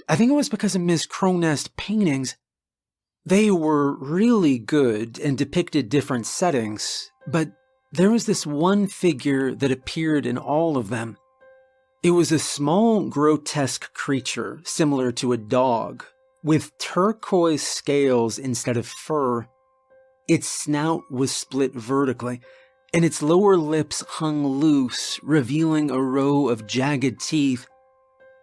I 0.07 0.15
think 0.15 0.31
it 0.31 0.35
was 0.35 0.49
because 0.49 0.75
of 0.75 0.81
Ms. 0.81 1.05
Cronest 1.05 1.75
paintings. 1.75 2.37
They 3.25 3.51
were 3.51 3.97
really 3.97 4.57
good 4.59 5.19
and 5.19 5.37
depicted 5.37 5.89
different 5.89 6.25
settings, 6.25 7.11
but 7.27 7.51
there 7.91 8.09
was 8.09 8.25
this 8.25 8.45
one 8.45 8.87
figure 8.87 9.53
that 9.53 9.71
appeared 9.71 10.25
in 10.25 10.37
all 10.37 10.77
of 10.77 10.89
them. 10.89 11.17
It 12.03 12.11
was 12.11 12.33
a 12.33 12.39
small, 12.39 13.07
grotesque 13.07 13.93
creature 13.93 14.59
similar 14.65 15.13
to 15.13 15.31
a 15.31 15.37
dog 15.37 16.03
with 16.43 16.77
turquoise 16.77 17.65
scales 17.65 18.37
instead 18.37 18.75
of 18.75 18.85
fur. 18.85 19.47
Its 20.27 20.45
snout 20.45 21.03
was 21.09 21.31
split 21.31 21.73
vertically, 21.73 22.41
and 22.93 23.05
its 23.05 23.21
lower 23.21 23.55
lips 23.55 24.03
hung 24.05 24.45
loose, 24.45 25.17
revealing 25.23 25.89
a 25.89 26.01
row 26.01 26.49
of 26.49 26.67
jagged 26.67 27.21
teeth. 27.21 27.67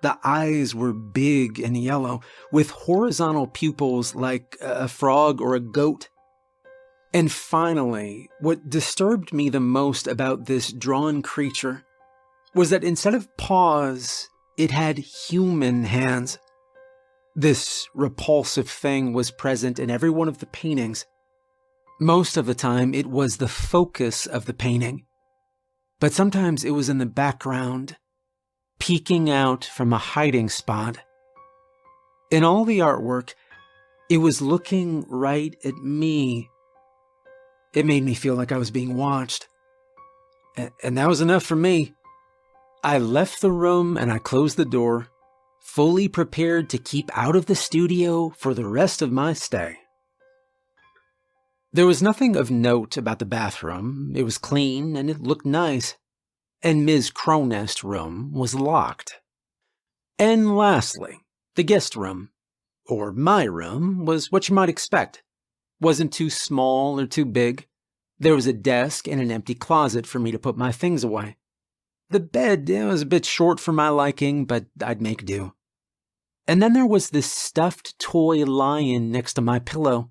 The 0.00 0.18
eyes 0.24 0.74
were 0.74 0.94
big 0.94 1.60
and 1.60 1.76
yellow, 1.76 2.22
with 2.50 2.70
horizontal 2.70 3.46
pupils 3.46 4.14
like 4.14 4.56
a 4.62 4.88
frog 4.88 5.42
or 5.42 5.54
a 5.54 5.60
goat. 5.60 6.08
And 7.12 7.30
finally, 7.30 8.30
what 8.40 8.70
disturbed 8.70 9.34
me 9.34 9.50
the 9.50 9.60
most 9.60 10.06
about 10.06 10.46
this 10.46 10.72
drawn 10.72 11.20
creature 11.20 11.84
was 12.54 12.70
that 12.70 12.84
instead 12.84 13.14
of 13.14 13.28
paws, 13.36 14.28
it 14.56 14.70
had 14.70 14.98
human 14.98 15.84
hands. 15.84 16.38
This 17.36 17.88
repulsive 17.94 18.68
thing 18.68 19.12
was 19.12 19.30
present 19.30 19.78
in 19.78 19.90
every 19.90 20.10
one 20.10 20.28
of 20.28 20.38
the 20.38 20.46
paintings. 20.46 21.06
Most 22.00 22.36
of 22.36 22.46
the 22.46 22.54
time, 22.54 22.92
it 22.94 23.06
was 23.06 23.36
the 23.36 23.48
focus 23.48 24.26
of 24.26 24.46
the 24.46 24.54
painting, 24.54 25.04
but 26.00 26.12
sometimes 26.12 26.64
it 26.64 26.70
was 26.70 26.88
in 26.88 26.98
the 26.98 27.06
background, 27.06 27.96
peeking 28.78 29.30
out 29.30 29.64
from 29.64 29.92
a 29.92 29.98
hiding 29.98 30.48
spot. 30.48 30.98
In 32.30 32.42
all 32.42 32.64
the 32.64 32.78
artwork, 32.78 33.34
it 34.08 34.18
was 34.18 34.42
looking 34.42 35.04
right 35.08 35.54
at 35.64 35.74
me. 35.74 36.48
It 37.74 37.86
made 37.86 38.02
me 38.02 38.14
feel 38.14 38.34
like 38.34 38.50
I 38.50 38.58
was 38.58 38.70
being 38.70 38.96
watched. 38.96 39.46
And 40.56 40.98
that 40.98 41.08
was 41.08 41.20
enough 41.20 41.44
for 41.44 41.54
me. 41.56 41.94
I 42.82 42.98
left 42.98 43.40
the 43.40 43.52
room 43.52 43.96
and 43.98 44.10
I 44.10 44.18
closed 44.18 44.56
the 44.56 44.64
door 44.64 45.08
fully 45.60 46.08
prepared 46.08 46.70
to 46.70 46.78
keep 46.78 47.10
out 47.16 47.36
of 47.36 47.46
the 47.46 47.54
studio 47.54 48.30
for 48.30 48.54
the 48.54 48.66
rest 48.66 49.02
of 49.02 49.12
my 49.12 49.32
stay. 49.34 49.76
There 51.72 51.86
was 51.86 52.02
nothing 52.02 52.34
of 52.36 52.50
note 52.50 52.96
about 52.96 53.18
the 53.18 53.26
bathroom. 53.26 54.12
It 54.16 54.24
was 54.24 54.38
clean 54.38 54.96
and 54.96 55.08
it 55.08 55.22
looked 55.22 55.46
nice. 55.46 55.96
And 56.62 56.84
Ms. 56.84 57.10
Cronest's 57.10 57.84
room 57.84 58.32
was 58.32 58.54
locked. 58.54 59.20
And 60.18 60.56
lastly, 60.56 61.20
the 61.54 61.62
guest 61.62 61.94
room, 61.94 62.30
or 62.86 63.12
my 63.12 63.44
room, 63.44 64.04
was 64.04 64.32
what 64.32 64.48
you 64.48 64.54
might 64.54 64.68
expect. 64.68 65.22
Wasn't 65.80 66.12
too 66.12 66.30
small 66.30 66.98
or 66.98 67.06
too 67.06 67.24
big. 67.24 67.68
There 68.18 68.34
was 68.34 68.46
a 68.46 68.52
desk 68.52 69.06
and 69.06 69.20
an 69.20 69.30
empty 69.30 69.54
closet 69.54 70.06
for 70.06 70.18
me 70.18 70.32
to 70.32 70.38
put 70.38 70.56
my 70.56 70.72
things 70.72 71.04
away. 71.04 71.36
The 72.10 72.20
bed 72.20 72.68
it 72.68 72.84
was 72.84 73.02
a 73.02 73.06
bit 73.06 73.24
short 73.24 73.60
for 73.60 73.72
my 73.72 73.88
liking, 73.88 74.44
but 74.44 74.66
I'd 74.84 75.00
make 75.00 75.24
do. 75.24 75.52
And 76.46 76.60
then 76.60 76.72
there 76.72 76.86
was 76.86 77.10
this 77.10 77.30
stuffed 77.30 77.96
toy 78.00 78.44
lion 78.44 79.12
next 79.12 79.34
to 79.34 79.40
my 79.40 79.60
pillow. 79.60 80.10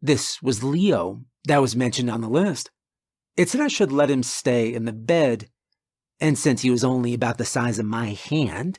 This 0.00 0.42
was 0.42 0.64
Leo, 0.64 1.24
that 1.44 1.60
was 1.60 1.76
mentioned 1.76 2.10
on 2.10 2.22
the 2.22 2.28
list. 2.28 2.70
It 3.36 3.50
said 3.50 3.60
I 3.60 3.68
should 3.68 3.92
let 3.92 4.10
him 4.10 4.22
stay 4.22 4.72
in 4.72 4.86
the 4.86 4.92
bed, 4.94 5.50
and 6.20 6.38
since 6.38 6.62
he 6.62 6.70
was 6.70 6.84
only 6.84 7.12
about 7.12 7.36
the 7.36 7.44
size 7.44 7.78
of 7.78 7.84
my 7.84 8.06
hand, 8.06 8.78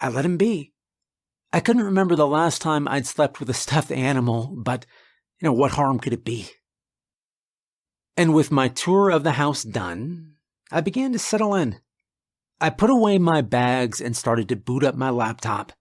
I 0.00 0.08
let 0.08 0.24
him 0.24 0.36
be. 0.36 0.72
I 1.52 1.58
couldn't 1.58 1.82
remember 1.82 2.14
the 2.14 2.26
last 2.26 2.62
time 2.62 2.86
I'd 2.86 3.06
slept 3.06 3.40
with 3.40 3.50
a 3.50 3.54
stuffed 3.54 3.90
animal, 3.90 4.54
but, 4.56 4.86
you 5.40 5.46
know, 5.46 5.52
what 5.52 5.72
harm 5.72 5.98
could 5.98 6.12
it 6.12 6.24
be? 6.24 6.50
And 8.16 8.32
with 8.32 8.52
my 8.52 8.68
tour 8.68 9.10
of 9.10 9.24
the 9.24 9.32
house 9.32 9.64
done, 9.64 10.34
I 10.70 10.80
began 10.80 11.12
to 11.12 11.18
settle 11.18 11.54
in. 11.54 11.80
I 12.60 12.70
put 12.70 12.90
away 12.90 13.18
my 13.18 13.40
bags 13.40 14.00
and 14.00 14.16
started 14.16 14.48
to 14.50 14.56
boot 14.56 14.84
up 14.84 14.94
my 14.94 15.10
laptop. 15.10 15.72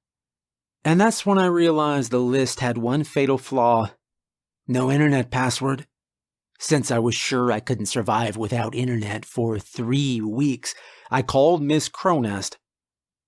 And 0.86 1.00
that's 1.00 1.26
when 1.26 1.38
I 1.38 1.46
realized 1.46 2.12
the 2.12 2.20
list 2.20 2.62
had 2.62 2.78
one 2.78 3.04
fatal 3.04 3.38
flaw 3.38 3.92
no 4.70 4.92
internet 4.92 5.32
password. 5.32 5.88
Since 6.60 6.92
I 6.92 7.00
was 7.00 7.16
sure 7.16 7.52
I 7.52 7.60
couldn't 7.60 7.88
survive 7.88 8.38
without 8.38 8.76
internet 8.76 9.26
for 9.26 9.58
three 9.58 10.22
weeks, 10.22 10.76
I 11.10 11.24
called 11.24 11.64
Miss 11.64 11.90
Cronest. 11.90 12.58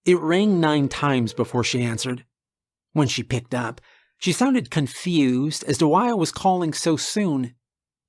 It 0.05 0.19
rang 0.19 0.59
nine 0.59 0.87
times 0.87 1.33
before 1.33 1.63
she 1.63 1.81
answered. 1.81 2.25
When 2.93 3.07
she 3.07 3.23
picked 3.23 3.55
up, 3.55 3.81
she 4.19 4.31
sounded 4.31 4.69
confused 4.69 5.63
as 5.63 5.79
to 5.79 5.87
why 5.87 6.09
I 6.09 6.13
was 6.13 6.31
calling 6.31 6.73
so 6.73 6.95
soon. 6.95 7.55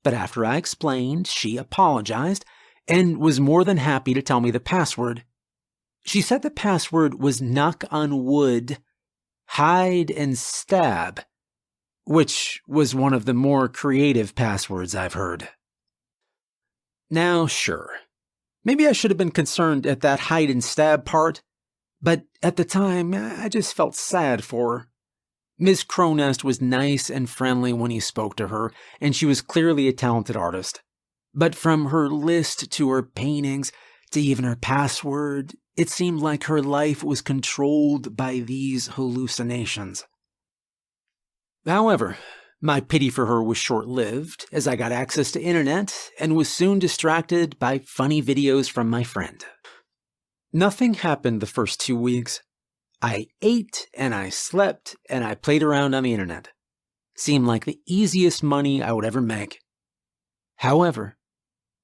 But 0.04 0.12
after 0.12 0.44
I 0.44 0.56
explained, 0.56 1.26
she 1.26 1.56
apologized 1.56 2.44
and 2.88 3.18
was 3.18 3.40
more 3.40 3.64
than 3.64 3.76
happy 3.76 4.14
to 4.14 4.22
tell 4.22 4.40
me 4.40 4.50
the 4.50 4.60
password. 4.60 5.24
She 6.04 6.20
said 6.20 6.42
the 6.42 6.50
password 6.50 7.20
was 7.20 7.40
knock 7.40 7.84
on 7.90 8.24
wood 8.24 8.78
hide 9.46 10.10
and 10.10 10.38
stab, 10.38 11.20
which 12.04 12.62
was 12.66 12.94
one 12.94 13.12
of 13.12 13.26
the 13.26 13.34
more 13.34 13.68
creative 13.68 14.34
passwords 14.34 14.94
I've 14.94 15.12
heard. 15.12 15.48
Now, 17.10 17.46
sure, 17.46 17.90
maybe 18.64 18.86
I 18.86 18.92
should 18.92 19.10
have 19.10 19.18
been 19.18 19.30
concerned 19.30 19.86
at 19.86 20.00
that 20.00 20.20
hide 20.20 20.48
and 20.48 20.64
stab 20.64 21.04
part, 21.04 21.42
but 22.00 22.24
at 22.42 22.56
the 22.56 22.64
time, 22.64 23.12
I 23.14 23.48
just 23.48 23.74
felt 23.74 23.94
sad 23.94 24.42
for 24.42 24.78
her. 24.78 24.88
Miss 25.58 25.84
Cronest 25.84 26.42
was 26.42 26.60
nice 26.60 27.10
and 27.10 27.28
friendly 27.28 27.72
when 27.72 27.90
he 27.90 28.00
spoke 28.00 28.36
to 28.36 28.48
her, 28.48 28.72
and 29.00 29.14
she 29.14 29.26
was 29.26 29.42
clearly 29.42 29.86
a 29.86 29.92
talented 29.92 30.36
artist. 30.36 30.82
But 31.34 31.54
from 31.54 31.86
her 31.86 32.08
list 32.08 32.70
to 32.72 32.90
her 32.90 33.02
paintings 33.02 33.72
to 34.10 34.20
even 34.20 34.44
her 34.44 34.56
password, 34.56 35.54
it 35.76 35.88
seemed 35.88 36.20
like 36.20 36.44
her 36.44 36.62
life 36.62 37.02
was 37.02 37.22
controlled 37.22 38.16
by 38.16 38.40
these 38.40 38.88
hallucinations. 38.88 40.04
However, 41.66 42.18
my 42.60 42.80
pity 42.80 43.08
for 43.08 43.26
her 43.26 43.42
was 43.42 43.58
short 43.58 43.86
lived 43.86 44.46
as 44.52 44.68
I 44.68 44.76
got 44.76 44.92
access 44.92 45.32
to 45.32 45.42
internet 45.42 46.10
and 46.20 46.36
was 46.36 46.48
soon 46.48 46.78
distracted 46.78 47.58
by 47.58 47.78
funny 47.78 48.22
videos 48.22 48.70
from 48.70 48.90
my 48.90 49.02
friend. 49.02 49.44
Nothing 50.52 50.94
happened 50.94 51.40
the 51.40 51.46
first 51.46 51.80
two 51.80 51.96
weeks. 51.96 52.42
I 53.00 53.26
ate 53.40 53.88
and 53.94 54.14
I 54.14 54.28
slept 54.28 54.96
and 55.08 55.24
I 55.24 55.34
played 55.34 55.62
around 55.62 55.94
on 55.94 56.02
the 56.02 56.12
internet. 56.12 56.50
Seemed 57.16 57.46
like 57.46 57.64
the 57.64 57.80
easiest 57.86 58.42
money 58.42 58.82
I 58.82 58.92
would 58.92 59.04
ever 59.04 59.20
make. 59.20 59.58
However, 60.56 61.16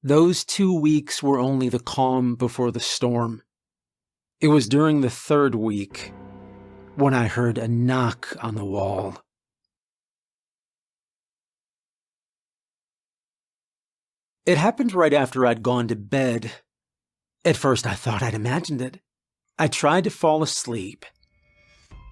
those 0.03 0.45
two 0.45 0.79
weeks 0.79 1.23
were 1.23 1.39
only 1.39 1.69
the 1.69 1.81
calm 1.81 2.35
before 2.35 2.71
the 2.71 2.81
storm. 2.81 3.43
It 4.41 4.49
was 4.49 4.69
during 4.69 5.01
the 5.01 5.11
third 5.11 5.55
week 5.55 6.13
when 6.95 7.15
I 7.15 7.27
heard 7.27 7.59
a 7.59 7.69
knock 7.69 8.37
on 8.41 8.55
the 8.55 8.65
wall. 8.65 9.19
It 14.47 14.57
happened 14.57 14.95
right 14.95 15.13
after 15.13 15.45
I'd 15.45 15.63
gone 15.63 15.89
to 15.89 15.97
bed. 15.97 16.53
At 17.45 17.57
first, 17.57 17.87
I 17.87 17.95
thought 17.95 18.23
I'd 18.23 18.35
imagined 18.35 18.81
it. 18.81 19.01
I 19.59 19.67
tried 19.67 20.05
to 20.05 20.11
fall 20.11 20.43
asleep, 20.43 21.05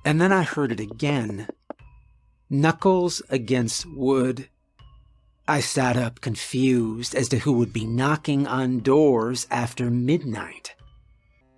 and 0.05 0.21
then 0.21 0.33
I 0.33 0.43
heard 0.43 0.73
it 0.73 0.81
again. 0.81 1.49
Knuckles 2.51 3.23
against 3.31 3.87
wood. 3.87 4.49
I 5.49 5.61
sat 5.61 5.97
up 5.97 6.21
confused 6.21 7.15
as 7.15 7.29
to 7.29 7.39
who 7.39 7.53
would 7.53 7.73
be 7.73 7.85
knocking 7.85 8.49
on 8.49 8.81
doors 8.81 9.47
after 9.49 9.91
midnight. 9.91 10.75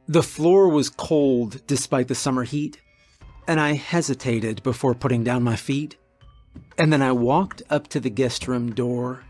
The 0.07 0.23
floor 0.23 0.69
was 0.69 0.91
cold 0.91 1.67
despite 1.67 2.09
the 2.09 2.15
summer 2.15 2.45
heat, 2.45 2.81
and 3.47 3.59
I 3.59 3.73
hesitated 3.73 4.63
before 4.63 4.95
putting 4.95 5.25
down 5.25 5.43
my 5.43 5.57
feet. 5.57 5.97
And 6.77 6.93
then 6.93 7.01
I 7.01 7.13
walked 7.13 7.63
up 7.71 7.89
to 7.89 8.01
the 8.01 8.11
guest 8.11 8.47
room 8.47 8.75
door. 8.75 9.25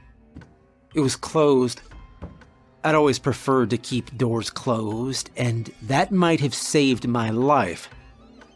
It 0.92 1.00
was 1.00 1.14
closed. 1.14 1.80
I'd 2.82 2.96
always 2.96 3.18
preferred 3.20 3.70
to 3.70 3.78
keep 3.78 4.16
doors 4.18 4.50
closed, 4.50 5.30
and 5.36 5.72
that 5.82 6.10
might 6.10 6.40
have 6.40 6.54
saved 6.54 7.06
my 7.06 7.30
life. 7.30 7.88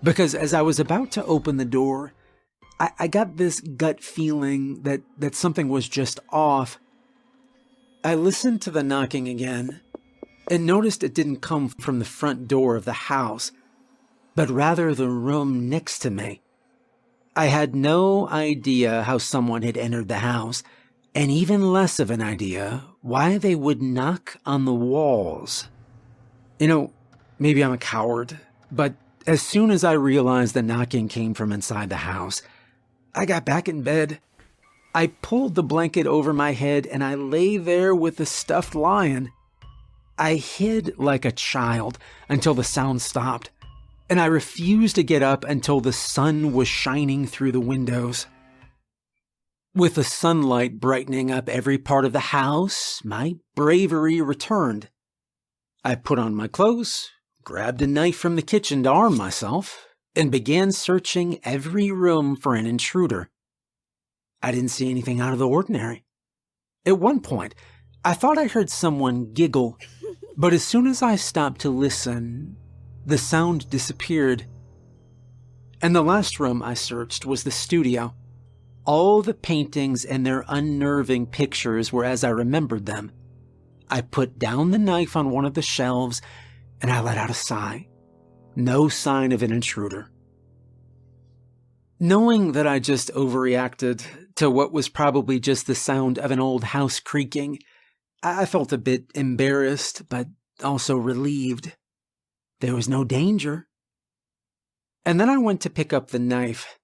Because 0.02 0.34
as 0.34 0.52
I 0.52 0.62
was 0.62 0.80
about 0.80 1.12
to 1.12 1.24
open 1.26 1.58
the 1.58 1.64
door, 1.64 2.12
I, 2.82 2.90
I 2.98 3.06
got 3.06 3.36
this 3.36 3.60
gut 3.60 4.02
feeling 4.02 4.82
that, 4.82 5.02
that 5.16 5.36
something 5.36 5.68
was 5.68 5.88
just 5.88 6.18
off. 6.30 6.80
I 8.02 8.16
listened 8.16 8.60
to 8.62 8.72
the 8.72 8.82
knocking 8.82 9.28
again 9.28 9.80
and 10.50 10.66
noticed 10.66 11.04
it 11.04 11.14
didn't 11.14 11.36
come 11.36 11.68
from 11.68 12.00
the 12.00 12.04
front 12.04 12.48
door 12.48 12.74
of 12.74 12.84
the 12.84 12.92
house, 12.92 13.52
but 14.34 14.50
rather 14.50 14.92
the 14.92 15.08
room 15.08 15.68
next 15.68 16.00
to 16.00 16.10
me. 16.10 16.42
I 17.36 17.46
had 17.46 17.76
no 17.76 18.28
idea 18.28 19.04
how 19.04 19.18
someone 19.18 19.62
had 19.62 19.78
entered 19.78 20.08
the 20.08 20.16
house, 20.16 20.64
and 21.14 21.30
even 21.30 21.72
less 21.72 22.00
of 22.00 22.10
an 22.10 22.20
idea 22.20 22.84
why 23.00 23.38
they 23.38 23.54
would 23.54 23.80
knock 23.80 24.38
on 24.44 24.64
the 24.64 24.74
walls. 24.74 25.68
You 26.58 26.66
know, 26.66 26.92
maybe 27.38 27.62
I'm 27.62 27.72
a 27.72 27.78
coward, 27.78 28.40
but 28.70 28.94
as 29.26 29.40
soon 29.40 29.70
as 29.70 29.84
I 29.84 29.92
realized 29.92 30.54
the 30.54 30.62
knocking 30.62 31.08
came 31.08 31.32
from 31.32 31.52
inside 31.52 31.88
the 31.88 31.96
house, 31.96 32.42
I 33.14 33.26
got 33.26 33.44
back 33.44 33.68
in 33.68 33.82
bed. 33.82 34.20
I 34.94 35.08
pulled 35.08 35.54
the 35.54 35.62
blanket 35.62 36.06
over 36.06 36.32
my 36.32 36.52
head 36.52 36.86
and 36.86 37.02
I 37.02 37.14
lay 37.14 37.56
there 37.56 37.94
with 37.94 38.16
the 38.16 38.26
stuffed 38.26 38.74
lion. 38.74 39.30
I 40.18 40.34
hid 40.34 40.98
like 40.98 41.24
a 41.24 41.32
child 41.32 41.98
until 42.28 42.54
the 42.54 42.64
sound 42.64 43.02
stopped 43.02 43.50
and 44.12 44.20
I 44.20 44.26
refused 44.26 44.96
to 44.96 45.02
get 45.02 45.22
up 45.22 45.42
until 45.44 45.80
the 45.80 45.90
sun 45.90 46.52
was 46.52 46.68
shining 46.68 47.26
through 47.26 47.52
the 47.52 47.60
windows. 47.60 48.26
With 49.74 49.94
the 49.94 50.04
sunlight 50.04 50.80
brightening 50.80 51.30
up 51.30 51.48
every 51.48 51.78
part 51.78 52.04
of 52.04 52.12
the 52.12 52.20
house, 52.20 53.00
my 53.04 53.36
bravery 53.54 54.20
returned. 54.20 54.90
I 55.82 55.94
put 55.94 56.18
on 56.18 56.34
my 56.34 56.46
clothes, 56.46 57.10
grabbed 57.42 57.80
a 57.80 57.86
knife 57.86 58.18
from 58.18 58.36
the 58.36 58.42
kitchen 58.42 58.82
to 58.82 58.90
arm 58.90 59.16
myself, 59.16 59.86
and 60.14 60.30
began 60.30 60.72
searching 60.72 61.38
every 61.42 61.90
room 61.90 62.36
for 62.36 62.54
an 62.54 62.66
intruder. 62.66 63.30
I 64.42 64.50
didn't 64.52 64.70
see 64.70 64.90
anything 64.90 65.20
out 65.20 65.32
of 65.32 65.38
the 65.38 65.48
ordinary. 65.48 66.04
At 66.84 66.98
one 66.98 67.20
point, 67.20 67.54
I 68.04 68.14
thought 68.14 68.38
I 68.38 68.46
heard 68.46 68.68
someone 68.68 69.32
giggle, 69.32 69.78
but 70.36 70.52
as 70.52 70.64
soon 70.64 70.86
as 70.86 71.02
I 71.02 71.16
stopped 71.16 71.60
to 71.62 71.70
listen, 71.70 72.56
the 73.06 73.18
sound 73.18 73.70
disappeared. 73.70 74.46
And 75.80 75.94
the 75.94 76.02
last 76.02 76.40
room 76.40 76.62
I 76.62 76.74
searched 76.74 77.24
was 77.24 77.44
the 77.44 77.50
studio. 77.50 78.14
All 78.84 79.22
the 79.22 79.34
paintings 79.34 80.04
and 80.04 80.26
their 80.26 80.44
unnerving 80.48 81.26
pictures 81.26 81.92
were 81.92 82.04
as 82.04 82.24
I 82.24 82.30
remembered 82.30 82.86
them. 82.86 83.12
I 83.88 84.00
put 84.00 84.38
down 84.38 84.70
the 84.70 84.78
knife 84.78 85.16
on 85.16 85.30
one 85.30 85.44
of 85.44 85.54
the 85.54 85.62
shelves 85.62 86.20
and 86.80 86.90
I 86.90 87.00
let 87.00 87.18
out 87.18 87.30
a 87.30 87.34
sigh. 87.34 87.88
No 88.54 88.88
sign 88.88 89.32
of 89.32 89.42
an 89.42 89.50
intruder. 89.50 90.10
Knowing 91.98 92.52
that 92.52 92.66
I 92.66 92.80
just 92.80 93.12
overreacted 93.14 94.04
to 94.34 94.50
what 94.50 94.72
was 94.72 94.88
probably 94.88 95.40
just 95.40 95.66
the 95.66 95.74
sound 95.74 96.18
of 96.18 96.30
an 96.30 96.40
old 96.40 96.64
house 96.64 97.00
creaking, 97.00 97.58
I 98.22 98.44
felt 98.44 98.72
a 98.72 98.78
bit 98.78 99.06
embarrassed, 99.14 100.08
but 100.08 100.26
also 100.62 100.96
relieved. 100.96 101.76
There 102.60 102.74
was 102.74 102.88
no 102.88 103.04
danger. 103.04 103.68
And 105.04 105.18
then 105.18 105.30
I 105.30 105.38
went 105.38 105.60
to 105.62 105.70
pick 105.70 105.92
up 105.92 106.08
the 106.08 106.18
knife, 106.18 106.78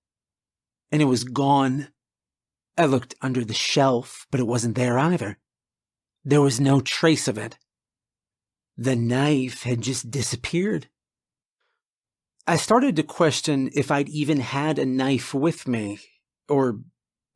and 0.90 1.02
it 1.02 1.06
was 1.06 1.24
gone. 1.24 1.88
I 2.76 2.86
looked 2.86 3.14
under 3.20 3.44
the 3.44 3.54
shelf, 3.54 4.26
but 4.30 4.40
it 4.40 4.46
wasn't 4.46 4.74
there 4.74 4.98
either. 4.98 5.38
There 6.24 6.40
was 6.40 6.60
no 6.60 6.80
trace 6.80 7.28
of 7.28 7.36
it. 7.36 7.58
The 8.76 8.96
knife 8.96 9.64
had 9.64 9.82
just 9.82 10.10
disappeared. 10.10 10.88
I 12.48 12.56
started 12.56 12.96
to 12.96 13.02
question 13.02 13.68
if 13.74 13.90
I'd 13.90 14.08
even 14.08 14.40
had 14.40 14.78
a 14.78 14.86
knife 14.86 15.34
with 15.34 15.68
me, 15.68 16.00
or 16.48 16.80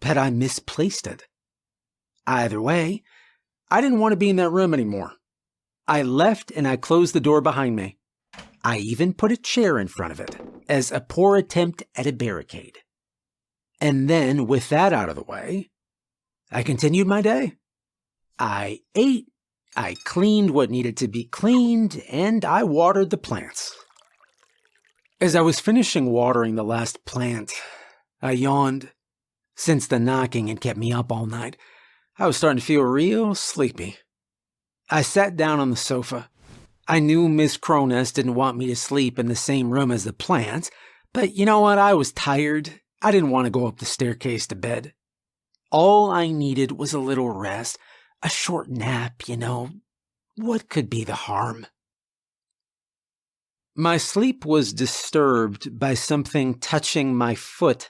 had 0.01 0.17
I 0.17 0.31
misplaced 0.31 1.07
it. 1.07 1.27
Either 2.27 2.63
way, 2.63 3.03
I 3.71 3.83
didn't 3.83 3.99
want 3.99 4.13
to 4.13 4.17
be 4.17 4.31
in 4.31 4.37
that 4.37 4.49
room 4.49 4.73
anymore. 4.73 5.13
I 5.87 6.01
left 6.01 6.51
and 6.51 6.67
I 6.67 6.77
closed 6.77 7.15
the 7.15 7.21
door 7.21 7.43
behind 7.43 7.77
me. 7.77 7.99
I 8.65 8.79
even 8.79 9.13
put 9.13 9.31
a 9.33 9.37
chair 9.37 9.79
in 9.79 9.87
front 9.87 10.13
of 10.13 10.21
it 10.21 10.35
as 10.67 10.91
a 10.91 11.03
poor 11.03 11.37
attempt 11.37 11.83
at 11.95 12.07
a 12.07 12.13
barricade. 12.15 12.79
And 13.83 14.09
then, 14.09 14.47
with 14.47 14.71
that 14.71 14.95
out 14.95 15.11
of 15.11 15.17
the 15.17 15.25
way, 15.25 15.69
I 16.51 16.63
continued 16.63 17.07
my 17.07 17.21
day. 17.21 17.59
I 18.39 18.81
ate, 18.95 19.27
I 19.77 19.95
cleaned 20.05 20.53
what 20.53 20.71
needed 20.71 20.97
to 20.97 21.07
be 21.07 21.25
cleaned, 21.25 22.03
and 22.09 22.47
I 22.47 22.65
watered 22.65 23.11
the 23.11 23.19
plants. 23.19 23.77
As 25.23 25.37
I 25.37 25.41
was 25.41 25.61
finishing 25.61 26.11
watering 26.11 26.57
the 26.57 26.65
last 26.65 27.05
plant, 27.05 27.53
I 28.21 28.33
yawned. 28.33 28.91
Since 29.55 29.87
the 29.87 30.01
knocking 30.01 30.49
had 30.49 30.61
kept 30.61 30.77
me 30.77 30.93
up 30.93 31.13
all 31.13 31.27
night, 31.27 31.57
I 32.19 32.27
was 32.27 32.37
starting 32.37 32.59
to 32.59 32.67
feel 32.67 32.83
real 32.83 33.37
sleepy. 33.37 33.99
I 34.91 35.03
sat 35.03 35.37
down 35.37 35.61
on 35.61 35.71
the 35.71 35.77
sofa 35.77 36.29
I 36.89 36.99
knew 36.99 37.29
Miss 37.29 37.57
Cronest 37.57 38.17
didn't 38.17 38.35
want 38.35 38.59
me 38.59 38.67
to 38.67 38.75
sleep 38.75 39.17
in 39.17 39.27
the 39.27 39.37
same 39.37 39.71
room 39.71 39.93
as 39.93 40.03
the 40.03 40.13
plants, 40.13 40.73
but 41.13 41.37
you 41.37 41.47
know 41.47 41.61
what? 41.61 41.79
I 41.79 41.95
was 41.95 42.13
tired. 42.13 42.81
I 43.01 43.13
didn't 43.13 43.31
want 43.31 43.45
to 43.45 43.51
go 43.51 43.69
up 43.69 43.79
the 43.79 43.85
staircase 43.85 44.49
to 44.49 44.57
bed. 44.57 44.93
All 45.71 46.11
I 46.11 46.33
needed 46.33 46.73
was 46.73 46.93
a 46.93 46.99
little 46.99 47.31
rest, 47.31 47.79
a 48.25 48.29
short 48.29 48.69
nap, 48.69 49.29
you 49.29 49.37
know. 49.37 49.71
What 50.35 50.69
could 50.69 50.91
be 50.91 51.05
the 51.05 51.15
harm? 51.15 51.69
My 53.75 53.97
sleep 53.97 54.45
was 54.45 54.75
disturbed 54.75 55.79
by 55.79 55.95
something 55.95 56.59
touching 56.59 57.15
my 57.15 57.35
foot. 57.35 57.89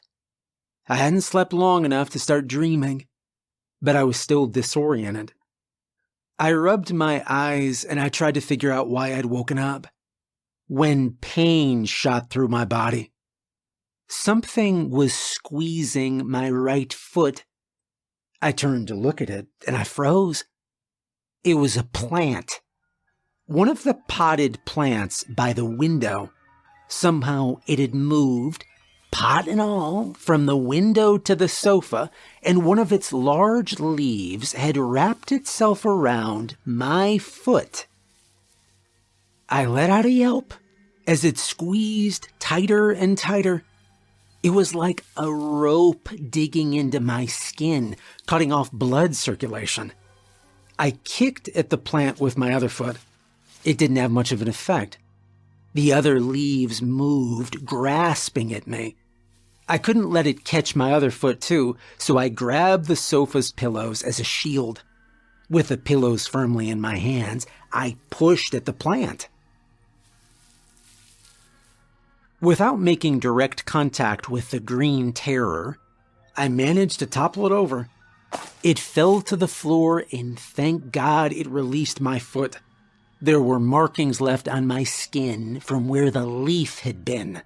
I 0.88 0.94
hadn't 0.94 1.22
slept 1.22 1.52
long 1.52 1.84
enough 1.84 2.10
to 2.10 2.20
start 2.20 2.46
dreaming, 2.46 3.06
but 3.80 3.96
I 3.96 4.04
was 4.04 4.16
still 4.16 4.46
disoriented. 4.46 5.32
I 6.38 6.52
rubbed 6.52 6.92
my 6.92 7.24
eyes 7.26 7.82
and 7.82 7.98
I 7.98 8.10
tried 8.10 8.34
to 8.34 8.40
figure 8.40 8.70
out 8.70 8.88
why 8.88 9.14
I'd 9.14 9.26
woken 9.26 9.58
up. 9.58 9.88
When 10.68 11.16
pain 11.20 11.84
shot 11.84 12.30
through 12.30 12.48
my 12.48 12.64
body. 12.64 13.12
Something 14.08 14.88
was 14.88 15.12
squeezing 15.12 16.28
my 16.30 16.48
right 16.48 16.92
foot. 16.92 17.44
I 18.40 18.52
turned 18.52 18.88
to 18.88 18.94
look 18.94 19.20
at 19.20 19.30
it 19.30 19.48
and 19.66 19.76
I 19.76 19.82
froze. 19.82 20.44
It 21.42 21.54
was 21.54 21.76
a 21.76 21.84
plant. 21.84 22.60
One 23.46 23.68
of 23.68 23.82
the 23.82 23.94
potted 24.06 24.64
plants 24.64 25.24
by 25.24 25.52
the 25.52 25.64
window. 25.64 26.30
Somehow 26.86 27.56
it 27.66 27.80
had 27.80 27.94
moved 27.94 28.64
pot 29.10 29.48
and 29.48 29.60
all, 29.60 30.14
from 30.14 30.46
the 30.46 30.56
window 30.56 31.18
to 31.18 31.34
the 31.34 31.48
sofa, 31.48 32.10
and 32.42 32.64
one 32.64 32.78
of 32.78 32.92
its 32.92 33.12
large 33.12 33.80
leaves 33.80 34.52
had 34.52 34.76
wrapped 34.76 35.32
itself 35.32 35.84
around 35.84 36.56
my 36.64 37.18
foot. 37.18 37.86
I 39.48 39.66
let 39.66 39.90
out 39.90 40.06
a 40.06 40.10
yelp 40.10 40.54
as 41.06 41.24
it 41.24 41.36
squeezed 41.36 42.28
tighter 42.38 42.90
and 42.90 43.18
tighter. 43.18 43.64
It 44.42 44.50
was 44.50 44.74
like 44.74 45.04
a 45.16 45.30
rope 45.30 46.08
digging 46.30 46.74
into 46.74 47.00
my 47.00 47.26
skin, 47.26 47.96
cutting 48.26 48.52
off 48.52 48.72
blood 48.72 49.14
circulation. 49.14 49.92
I 50.78 50.92
kicked 51.04 51.48
at 51.50 51.70
the 51.70 51.78
plant 51.78 52.20
with 52.20 52.38
my 52.38 52.54
other 52.54 52.68
foot. 52.68 52.96
It 53.64 53.78
didn't 53.78 53.96
have 53.96 54.10
much 54.10 54.32
of 54.32 54.42
an 54.42 54.48
effect. 54.48 54.98
The 55.74 55.92
other 55.92 56.20
leaves 56.20 56.82
moved, 56.82 57.64
grasping 57.64 58.52
at 58.52 58.66
me. 58.66 58.96
I 59.68 59.78
couldn't 59.78 60.10
let 60.10 60.26
it 60.26 60.44
catch 60.44 60.76
my 60.76 60.92
other 60.92 61.10
foot 61.10 61.40
too, 61.40 61.76
so 61.96 62.18
I 62.18 62.28
grabbed 62.28 62.86
the 62.86 62.96
sofa's 62.96 63.52
pillows 63.52 64.02
as 64.02 64.20
a 64.20 64.24
shield. 64.24 64.82
With 65.48 65.68
the 65.68 65.76
pillows 65.76 66.26
firmly 66.26 66.68
in 66.68 66.80
my 66.80 66.98
hands, 66.98 67.46
I 67.72 67.96
pushed 68.10 68.54
at 68.54 68.64
the 68.64 68.72
plant. 68.72 69.28
Without 72.40 72.80
making 72.80 73.20
direct 73.20 73.64
contact 73.64 74.28
with 74.28 74.50
the 74.50 74.60
green 74.60 75.12
terror, 75.12 75.78
I 76.36 76.48
managed 76.48 76.98
to 76.98 77.06
topple 77.06 77.46
it 77.46 77.52
over. 77.52 77.88
It 78.62 78.78
fell 78.78 79.20
to 79.22 79.36
the 79.36 79.48
floor, 79.48 80.04
and 80.12 80.38
thank 80.38 80.90
God 80.90 81.32
it 81.32 81.46
released 81.46 82.00
my 82.00 82.18
foot. 82.18 82.58
There 83.22 83.40
were 83.40 83.60
markings 83.60 84.20
left 84.20 84.48
on 84.48 84.66
my 84.66 84.82
skin 84.82 85.60
from 85.60 85.86
where 85.86 86.10
the 86.10 86.26
leaf 86.26 86.80
had 86.80 87.04
been. 87.04 87.42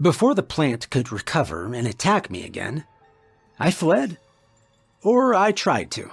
Before 0.00 0.34
the 0.34 0.42
plant 0.42 0.90
could 0.90 1.12
recover 1.12 1.72
and 1.72 1.86
attack 1.86 2.28
me 2.30 2.44
again, 2.44 2.84
I 3.60 3.70
fled. 3.70 4.18
Or 5.04 5.36
I 5.36 5.52
tried 5.52 5.92
to. 5.92 6.10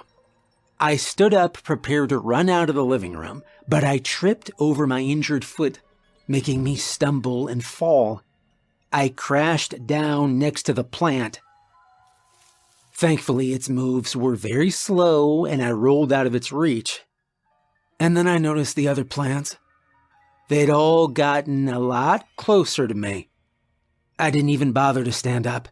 I 0.78 0.94
stood 0.94 1.34
up, 1.34 1.60
prepared 1.64 2.10
to 2.10 2.18
run 2.18 2.48
out 2.48 2.68
of 2.68 2.76
the 2.76 2.84
living 2.84 3.14
room, 3.14 3.42
but 3.66 3.82
I 3.82 3.98
tripped 3.98 4.52
over 4.60 4.86
my 4.86 5.00
injured 5.00 5.44
foot, 5.44 5.80
making 6.28 6.62
me 6.62 6.76
stumble 6.76 7.48
and 7.48 7.64
fall. 7.64 8.22
I 8.92 9.08
crashed 9.08 9.84
down 9.84 10.38
next 10.38 10.62
to 10.64 10.72
the 10.72 10.84
plant. 10.84 11.40
Thankfully, 12.96 13.52
its 13.52 13.68
moves 13.68 14.14
were 14.14 14.36
very 14.36 14.70
slow 14.70 15.44
and 15.44 15.62
I 15.62 15.72
rolled 15.72 16.12
out 16.12 16.26
of 16.26 16.34
its 16.34 16.52
reach. 16.52 17.02
And 17.98 18.16
then 18.16 18.28
I 18.28 18.38
noticed 18.38 18.76
the 18.76 18.88
other 18.88 19.04
plants. 19.04 19.56
They'd 20.48 20.70
all 20.70 21.08
gotten 21.08 21.68
a 21.68 21.80
lot 21.80 22.24
closer 22.36 22.86
to 22.86 22.94
me. 22.94 23.30
I 24.18 24.30
didn't 24.30 24.50
even 24.50 24.72
bother 24.72 25.02
to 25.02 25.12
stand 25.12 25.46
up. 25.46 25.68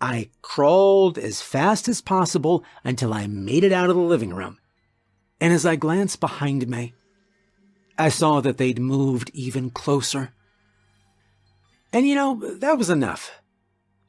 I 0.00 0.30
crawled 0.40 1.18
as 1.18 1.42
fast 1.42 1.88
as 1.88 2.00
possible 2.00 2.64
until 2.82 3.12
I 3.12 3.26
made 3.26 3.64
it 3.64 3.72
out 3.72 3.90
of 3.90 3.96
the 3.96 4.02
living 4.02 4.32
room. 4.32 4.58
And 5.40 5.52
as 5.52 5.66
I 5.66 5.76
glanced 5.76 6.20
behind 6.20 6.66
me, 6.68 6.94
I 7.98 8.08
saw 8.08 8.40
that 8.40 8.56
they'd 8.56 8.78
moved 8.78 9.30
even 9.34 9.70
closer. 9.70 10.32
And 11.92 12.08
you 12.08 12.14
know, 12.14 12.40
that 12.58 12.78
was 12.78 12.90
enough. 12.90 13.30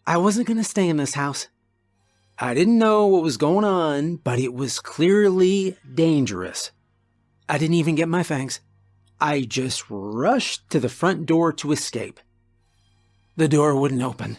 I 0.07 0.17
wasn't 0.17 0.47
going 0.47 0.57
to 0.57 0.63
stay 0.63 0.87
in 0.87 0.97
this 0.97 1.13
house. 1.13 1.47
I 2.37 2.53
didn't 2.53 2.77
know 2.77 3.07
what 3.07 3.23
was 3.23 3.37
going 3.37 3.63
on, 3.63 4.17
but 4.17 4.39
it 4.39 4.53
was 4.53 4.81
clearly 4.81 5.77
dangerous. 5.93 6.71
I 7.47 7.57
didn't 7.57 7.75
even 7.75 7.95
get 7.95 8.09
my 8.09 8.23
fangs. 8.23 8.59
I 9.21 9.41
just 9.41 9.85
rushed 9.89 10.69
to 10.71 10.79
the 10.79 10.89
front 10.89 11.25
door 11.25 11.53
to 11.53 11.71
escape. 11.71 12.19
The 13.37 13.47
door 13.47 13.79
wouldn't 13.79 14.01
open. 14.01 14.37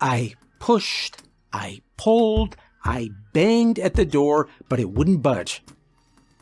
I 0.00 0.34
pushed, 0.60 1.22
I 1.52 1.82
pulled, 1.96 2.54
I 2.84 3.10
banged 3.32 3.80
at 3.80 3.94
the 3.94 4.04
door, 4.04 4.48
but 4.68 4.78
it 4.78 4.90
wouldn't 4.90 5.22
budge. 5.22 5.64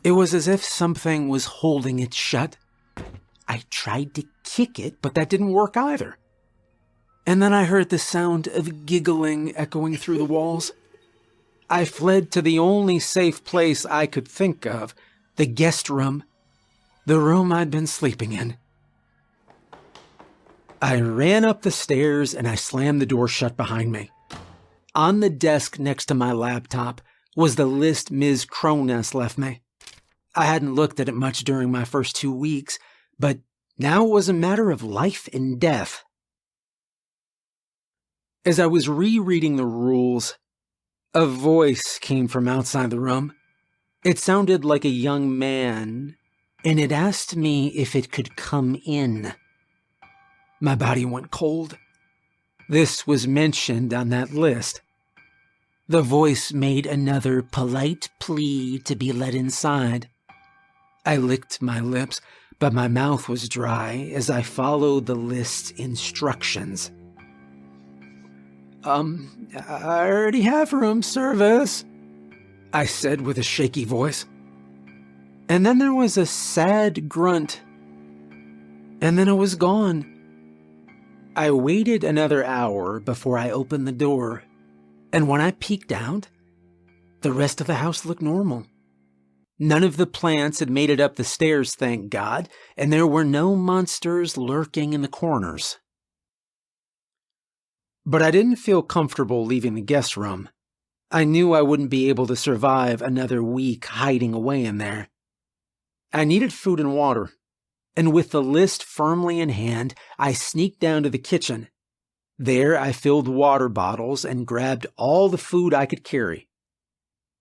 It 0.03 0.11
was 0.11 0.33
as 0.33 0.47
if 0.47 0.63
something 0.63 1.27
was 1.27 1.45
holding 1.45 1.99
it 1.99 2.13
shut. 2.13 2.57
I 3.47 3.63
tried 3.71 4.13
to 4.15 4.25
kick 4.43 4.77
it, 4.77 5.01
but 5.01 5.15
that 5.15 5.29
didn't 5.29 5.53
work 5.53 5.75
either. 5.75 6.17
And 7.25 7.41
then 7.41 7.53
I 7.53 7.65
heard 7.65 7.89
the 7.89 7.99
sound 7.99 8.47
of 8.47 8.85
giggling 8.85 9.55
echoing 9.55 9.95
through 9.95 10.17
the 10.17 10.25
walls. 10.25 10.71
I 11.69 11.85
fled 11.85 12.31
to 12.31 12.41
the 12.41 12.59
only 12.59 12.99
safe 12.99 13.43
place 13.43 13.85
I 13.85 14.05
could 14.05 14.27
think 14.27 14.65
of 14.65 14.93
the 15.37 15.45
guest 15.45 15.89
room, 15.89 16.23
the 17.05 17.19
room 17.19 17.51
I'd 17.51 17.71
been 17.71 17.87
sleeping 17.87 18.33
in. 18.33 18.57
I 20.81 20.99
ran 20.99 21.45
up 21.45 21.61
the 21.61 21.71
stairs 21.71 22.33
and 22.33 22.47
I 22.47 22.55
slammed 22.55 23.01
the 23.01 23.05
door 23.05 23.27
shut 23.27 23.55
behind 23.55 23.91
me. 23.91 24.09
On 24.95 25.19
the 25.19 25.29
desk 25.29 25.79
next 25.79 26.07
to 26.07 26.13
my 26.13 26.31
laptop 26.31 27.01
was 27.35 27.55
the 27.55 27.65
list 27.65 28.11
Ms. 28.11 28.45
Cronest 28.45 29.15
left 29.15 29.37
me. 29.37 29.61
I 30.35 30.45
hadn't 30.45 30.75
looked 30.75 30.99
at 30.99 31.07
it 31.07 31.15
much 31.15 31.43
during 31.43 31.71
my 31.71 31.85
first 31.85 32.15
two 32.15 32.33
weeks, 32.33 32.79
but 33.19 33.39
now 33.77 34.05
it 34.05 34.09
was 34.09 34.27
a 34.27 34.33
matter 34.33 34.71
of 34.71 34.83
life 34.83 35.29
and 35.31 35.59
death. 35.59 36.03
As 38.43 38.59
I 38.59 38.65
was 38.65 38.89
rereading 38.89 39.55
the 39.55 39.65
rules, 39.65 40.35
a 41.13 41.27
voice 41.27 41.99
came 41.99 42.27
from 42.27 42.47
outside 42.47 42.89
the 42.89 42.99
room. 42.99 43.33
It 44.03 44.17
sounded 44.17 44.65
like 44.65 44.83
a 44.83 44.89
young 44.89 45.37
man, 45.37 46.15
and 46.65 46.79
it 46.79 46.91
asked 46.91 47.35
me 47.35 47.67
if 47.67 47.95
it 47.95 48.11
could 48.11 48.35
come 48.35 48.81
in. 48.83 49.35
My 50.59 50.73
body 50.73 51.05
went 51.05 51.29
cold. 51.29 51.77
This 52.67 53.05
was 53.05 53.27
mentioned 53.27 53.93
on 53.93 54.09
that 54.09 54.33
list. 54.33 54.81
The 55.87 56.01
voice 56.01 56.51
made 56.51 56.87
another 56.87 57.43
polite 57.43 58.09
plea 58.19 58.79
to 58.85 58.95
be 58.95 59.11
let 59.11 59.35
inside. 59.35 60.09
I 61.05 61.17
licked 61.17 61.61
my 61.61 61.79
lips, 61.79 62.19
but 62.57 62.73
my 62.73 62.87
mouth 62.87 63.29
was 63.29 63.47
dry 63.47 64.11
as 64.15 64.31
I 64.31 64.41
followed 64.41 65.05
the 65.05 65.15
list's 65.15 65.69
instructions. 65.71 66.89
Um, 68.83 69.47
I 69.67 70.07
already 70.07 70.41
have 70.41 70.73
room 70.73 71.03
service, 71.03 71.85
I 72.73 72.85
said 72.85 73.21
with 73.21 73.37
a 73.37 73.43
shaky 73.43 73.85
voice. 73.85 74.25
And 75.49 75.65
then 75.65 75.77
there 75.77 75.93
was 75.93 76.17
a 76.17 76.25
sad 76.25 77.07
grunt. 77.07 77.61
And 79.01 79.17
then 79.17 79.27
it 79.27 79.33
was 79.33 79.55
gone. 79.55 80.07
I 81.35 81.51
waited 81.51 82.03
another 82.03 82.43
hour 82.43 82.99
before 82.99 83.37
I 83.37 83.51
opened 83.51 83.87
the 83.87 83.91
door, 83.91 84.43
and 85.13 85.27
when 85.27 85.41
I 85.41 85.51
peeked 85.51 85.91
out, 85.91 86.27
the 87.21 87.31
rest 87.31 87.61
of 87.61 87.67
the 87.67 87.75
house 87.75 88.03
looked 88.03 88.21
normal. 88.21 88.65
None 89.59 89.83
of 89.83 89.95
the 89.95 90.07
plants 90.07 90.59
had 90.59 90.69
made 90.69 90.89
it 90.89 90.99
up 90.99 91.15
the 91.15 91.23
stairs, 91.23 91.75
thank 91.75 92.09
God, 92.09 92.49
and 92.75 92.91
there 92.91 93.07
were 93.07 93.23
no 93.23 93.55
monsters 93.55 94.37
lurking 94.37 94.93
in 94.93 95.01
the 95.01 95.07
corners. 95.07 95.77
But 98.05 98.21
I 98.21 98.31
didn't 98.31 98.55
feel 98.55 98.81
comfortable 98.81 99.45
leaving 99.45 99.75
the 99.75 99.81
guest 99.81 100.17
room. 100.17 100.49
I 101.11 101.23
knew 101.23 101.53
I 101.53 101.61
wouldn't 101.61 101.89
be 101.89 102.09
able 102.09 102.25
to 102.27 102.35
survive 102.35 103.01
another 103.01 103.43
week 103.43 103.85
hiding 103.85 104.33
away 104.33 104.63
in 104.65 104.77
there. 104.77 105.09
I 106.13 106.23
needed 106.23 106.53
food 106.53 106.79
and 106.79 106.95
water, 106.95 107.31
and 107.95 108.13
with 108.13 108.31
the 108.31 108.41
list 108.41 108.83
firmly 108.83 109.39
in 109.39 109.49
hand, 109.49 109.93
I 110.17 110.33
sneaked 110.33 110.79
down 110.79 111.03
to 111.03 111.09
the 111.09 111.17
kitchen. 111.17 111.67
There 112.39 112.77
I 112.77 112.91
filled 112.91 113.27
water 113.27 113.69
bottles 113.69 114.25
and 114.25 114.47
grabbed 114.47 114.87
all 114.97 115.29
the 115.29 115.37
food 115.37 115.73
I 115.73 115.85
could 115.85 116.03
carry. 116.03 116.47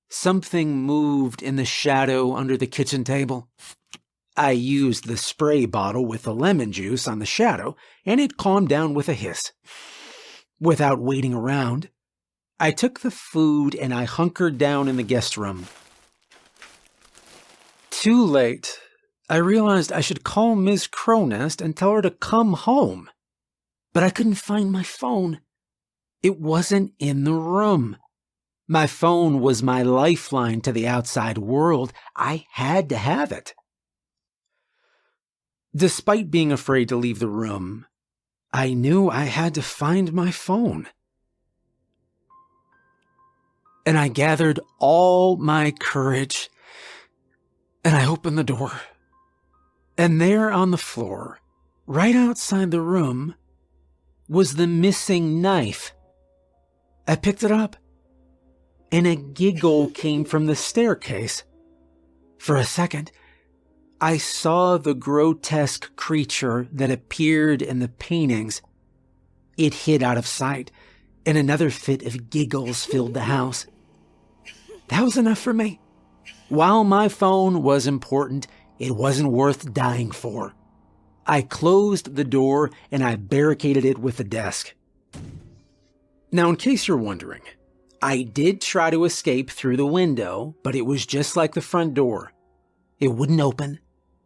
Something 0.08 0.82
moved 0.82 1.42
in 1.42 1.56
the 1.56 1.64
shadow 1.64 2.34
under 2.34 2.56
the 2.56 2.66
kitchen 2.66 3.04
table. 3.04 3.48
I 4.36 4.50
used 4.50 5.06
the 5.06 5.16
spray 5.16 5.66
bottle 5.66 6.04
with 6.04 6.24
the 6.24 6.34
lemon 6.34 6.72
juice 6.72 7.06
on 7.06 7.18
the 7.18 7.26
shadow, 7.26 7.76
and 8.04 8.20
it 8.20 8.36
calmed 8.36 8.68
down 8.68 8.94
with 8.94 9.08
a 9.08 9.14
hiss. 9.14 9.52
Without 10.60 11.00
waiting 11.00 11.32
around, 11.32 11.88
I 12.58 12.70
took 12.70 13.00
the 13.00 13.10
food 13.10 13.74
and 13.74 13.94
I 13.94 14.04
hunkered 14.04 14.58
down 14.58 14.88
in 14.88 14.96
the 14.96 15.02
guest 15.02 15.38
room. 15.38 15.66
Too 17.88 18.24
late. 18.24 18.78
I 19.30 19.36
realized 19.36 19.92
I 19.92 20.02
should 20.02 20.24
call 20.24 20.56
Ms. 20.56 20.86
Cronest 20.86 21.62
and 21.62 21.74
tell 21.74 21.92
her 21.92 22.02
to 22.02 22.10
come 22.10 22.52
home. 22.52 23.08
But 23.94 24.02
I 24.02 24.10
couldn't 24.10 24.34
find 24.34 24.70
my 24.70 24.82
phone. 24.82 25.40
It 26.22 26.38
wasn't 26.38 26.92
in 26.98 27.24
the 27.24 27.32
room. 27.32 27.96
My 28.68 28.86
phone 28.86 29.40
was 29.40 29.62
my 29.62 29.82
lifeline 29.82 30.60
to 30.60 30.72
the 30.72 30.86
outside 30.86 31.38
world. 31.38 31.92
I 32.14 32.44
had 32.52 32.88
to 32.90 32.96
have 32.96 33.32
it. 33.32 33.54
Despite 35.74 36.30
being 36.30 36.52
afraid 36.52 36.88
to 36.90 36.96
leave 36.96 37.18
the 37.18 37.28
room, 37.28 37.86
I 38.52 38.74
knew 38.74 39.08
I 39.08 39.24
had 39.24 39.54
to 39.54 39.62
find 39.62 40.12
my 40.12 40.30
phone. 40.30 40.88
And 43.86 43.96
I 43.96 44.08
gathered 44.08 44.60
all 44.78 45.36
my 45.36 45.70
courage 45.70 46.50
and 47.84 47.96
I 47.96 48.06
opened 48.06 48.38
the 48.38 48.44
door. 48.44 48.72
And 49.96 50.20
there 50.20 50.50
on 50.50 50.70
the 50.70 50.78
floor, 50.78 51.40
right 51.86 52.14
outside 52.16 52.70
the 52.70 52.80
room, 52.80 53.34
was 54.28 54.54
the 54.54 54.66
missing 54.66 55.40
knife. 55.40 55.92
I 57.06 57.16
picked 57.16 57.42
it 57.42 57.50
up, 57.50 57.76
and 58.92 59.06
a 59.06 59.16
giggle 59.16 59.90
came 59.90 60.24
from 60.24 60.46
the 60.46 60.56
staircase. 60.56 61.42
For 62.38 62.56
a 62.56 62.64
second, 62.64 63.10
I 64.02 64.16
saw 64.16 64.78
the 64.78 64.94
grotesque 64.94 65.94
creature 65.94 66.66
that 66.72 66.90
appeared 66.90 67.60
in 67.60 67.80
the 67.80 67.88
paintings. 67.88 68.62
It 69.58 69.74
hid 69.74 70.02
out 70.02 70.16
of 70.16 70.26
sight, 70.26 70.70
and 71.26 71.36
another 71.36 71.68
fit 71.68 72.06
of 72.06 72.30
giggles 72.30 72.86
filled 72.86 73.12
the 73.12 73.20
house. 73.20 73.66
That 74.88 75.02
was 75.02 75.18
enough 75.18 75.38
for 75.38 75.52
me. 75.52 75.80
While 76.48 76.82
my 76.82 77.08
phone 77.08 77.62
was 77.62 77.86
important, 77.86 78.46
it 78.78 78.92
wasn't 78.92 79.32
worth 79.32 79.74
dying 79.74 80.12
for. 80.12 80.54
I 81.26 81.42
closed 81.42 82.16
the 82.16 82.24
door 82.24 82.70
and 82.90 83.04
I 83.04 83.16
barricaded 83.16 83.84
it 83.84 83.98
with 83.98 84.18
a 84.18 84.24
desk. 84.24 84.74
Now, 86.32 86.48
in 86.48 86.56
case 86.56 86.88
you're 86.88 86.96
wondering, 86.96 87.42
I 88.00 88.22
did 88.22 88.62
try 88.62 88.88
to 88.88 89.04
escape 89.04 89.50
through 89.50 89.76
the 89.76 89.84
window, 89.84 90.56
but 90.62 90.74
it 90.74 90.86
was 90.86 91.04
just 91.04 91.36
like 91.36 91.52
the 91.52 91.60
front 91.60 91.92
door. 91.92 92.32
It 92.98 93.08
wouldn't 93.08 93.40
open, 93.40 93.78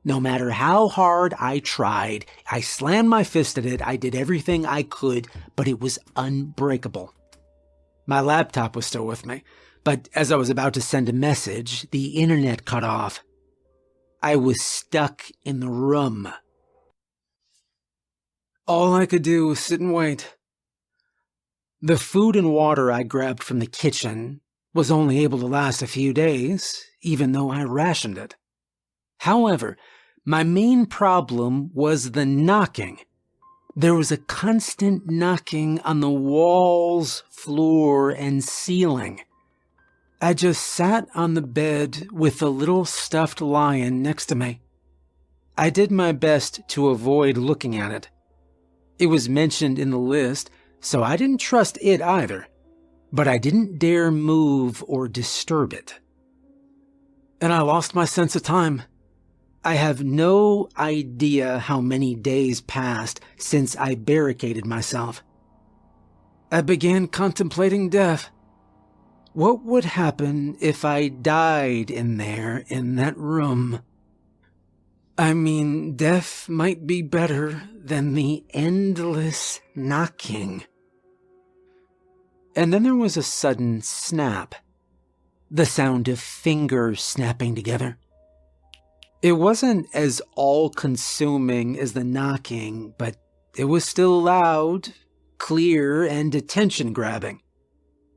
no 0.04 0.20
matter 0.20 0.50
how 0.50 0.88
hard 0.88 1.34
I 1.40 1.60
tried, 1.60 2.26
I 2.50 2.60
slammed 2.60 3.08
my 3.08 3.24
fist 3.24 3.56
at 3.58 3.64
it, 3.64 3.84
I 3.86 3.96
did 3.96 4.14
everything 4.14 4.66
I 4.66 4.82
could, 4.82 5.28
but 5.56 5.66
it 5.66 5.80
was 5.80 5.98
unbreakable. 6.14 7.14
My 8.06 8.20
laptop 8.20 8.76
was 8.76 8.84
still 8.84 9.06
with 9.06 9.24
me, 9.24 9.42
but 9.82 10.08
as 10.14 10.30
I 10.30 10.36
was 10.36 10.50
about 10.50 10.74
to 10.74 10.82
send 10.82 11.08
a 11.08 11.12
message, 11.12 11.90
the 11.90 12.18
internet 12.18 12.64
cut 12.64 12.84
off. 12.84 13.22
I 14.22 14.36
was 14.36 14.60
stuck 14.60 15.22
in 15.44 15.60
the 15.60 15.68
room. 15.68 16.28
All 18.66 18.94
I 18.94 19.06
could 19.06 19.22
do 19.22 19.48
was 19.48 19.60
sit 19.60 19.80
and 19.80 19.92
wait. 19.92 20.36
The 21.80 21.98
food 21.98 22.34
and 22.34 22.52
water 22.52 22.90
I 22.90 23.02
grabbed 23.02 23.42
from 23.42 23.58
the 23.58 23.66
kitchen 23.66 24.40
was 24.72 24.90
only 24.90 25.22
able 25.22 25.38
to 25.38 25.46
last 25.46 25.82
a 25.82 25.86
few 25.86 26.12
days, 26.12 26.82
even 27.02 27.32
though 27.32 27.50
I 27.50 27.62
rationed 27.62 28.16
it. 28.16 28.36
However, 29.18 29.76
my 30.24 30.42
main 30.42 30.86
problem 30.86 31.70
was 31.74 32.12
the 32.12 32.24
knocking. 32.24 32.98
There 33.76 33.94
was 33.94 34.10
a 34.10 34.16
constant 34.16 35.10
knocking 35.10 35.80
on 35.80 36.00
the 36.00 36.10
walls, 36.10 37.24
floor, 37.30 38.10
and 38.10 38.42
ceiling. 38.42 39.20
I 40.22 40.32
just 40.32 40.62
sat 40.62 41.08
on 41.14 41.34
the 41.34 41.42
bed 41.42 42.08
with 42.10 42.38
the 42.38 42.50
little 42.50 42.86
stuffed 42.86 43.42
lion 43.42 44.02
next 44.02 44.26
to 44.26 44.34
me. 44.34 44.62
I 45.58 45.68
did 45.68 45.90
my 45.90 46.12
best 46.12 46.60
to 46.68 46.88
avoid 46.88 47.36
looking 47.36 47.76
at 47.76 47.92
it. 47.92 48.08
It 48.98 49.06
was 49.06 49.28
mentioned 49.28 49.78
in 49.78 49.90
the 49.90 49.98
list, 49.98 50.50
so 50.80 51.02
I 51.02 51.16
didn't 51.16 51.38
trust 51.38 51.78
it 51.82 52.00
either, 52.00 52.46
but 53.12 53.28
I 53.28 53.36
didn't 53.36 53.78
dare 53.78 54.10
move 54.10 54.82
or 54.86 55.06
disturb 55.06 55.74
it. 55.74 56.00
And 57.40 57.52
I 57.52 57.60
lost 57.60 57.94
my 57.94 58.06
sense 58.06 58.34
of 58.34 58.42
time. 58.42 58.82
I 59.66 59.74
have 59.76 60.04
no 60.04 60.68
idea 60.76 61.58
how 61.58 61.80
many 61.80 62.14
days 62.14 62.60
passed 62.60 63.20
since 63.38 63.74
I 63.76 63.94
barricaded 63.94 64.66
myself. 64.66 65.22
I 66.52 66.60
began 66.60 67.08
contemplating 67.08 67.88
death. 67.88 68.28
What 69.32 69.64
would 69.64 69.86
happen 69.86 70.56
if 70.60 70.84
I 70.84 71.08
died 71.08 71.90
in 71.90 72.18
there 72.18 72.64
in 72.68 72.96
that 72.96 73.16
room? 73.16 73.80
I 75.16 75.32
mean, 75.32 75.96
death 75.96 76.46
might 76.48 76.86
be 76.86 77.00
better 77.00 77.62
than 77.74 78.12
the 78.12 78.44
endless 78.50 79.60
knocking. 79.74 80.64
And 82.54 82.72
then 82.72 82.82
there 82.82 82.94
was 82.94 83.16
a 83.16 83.22
sudden 83.22 83.80
snap, 83.80 84.54
the 85.50 85.66
sound 85.66 86.08
of 86.08 86.20
fingers 86.20 87.00
snapping 87.00 87.54
together. 87.54 87.96
It 89.24 89.38
wasn't 89.38 89.86
as 89.94 90.20
all 90.36 90.68
consuming 90.68 91.78
as 91.80 91.94
the 91.94 92.04
knocking, 92.04 92.92
but 92.98 93.16
it 93.56 93.64
was 93.64 93.82
still 93.82 94.20
loud, 94.20 94.92
clear, 95.38 96.04
and 96.04 96.34
attention 96.34 96.92
grabbing. 96.92 97.40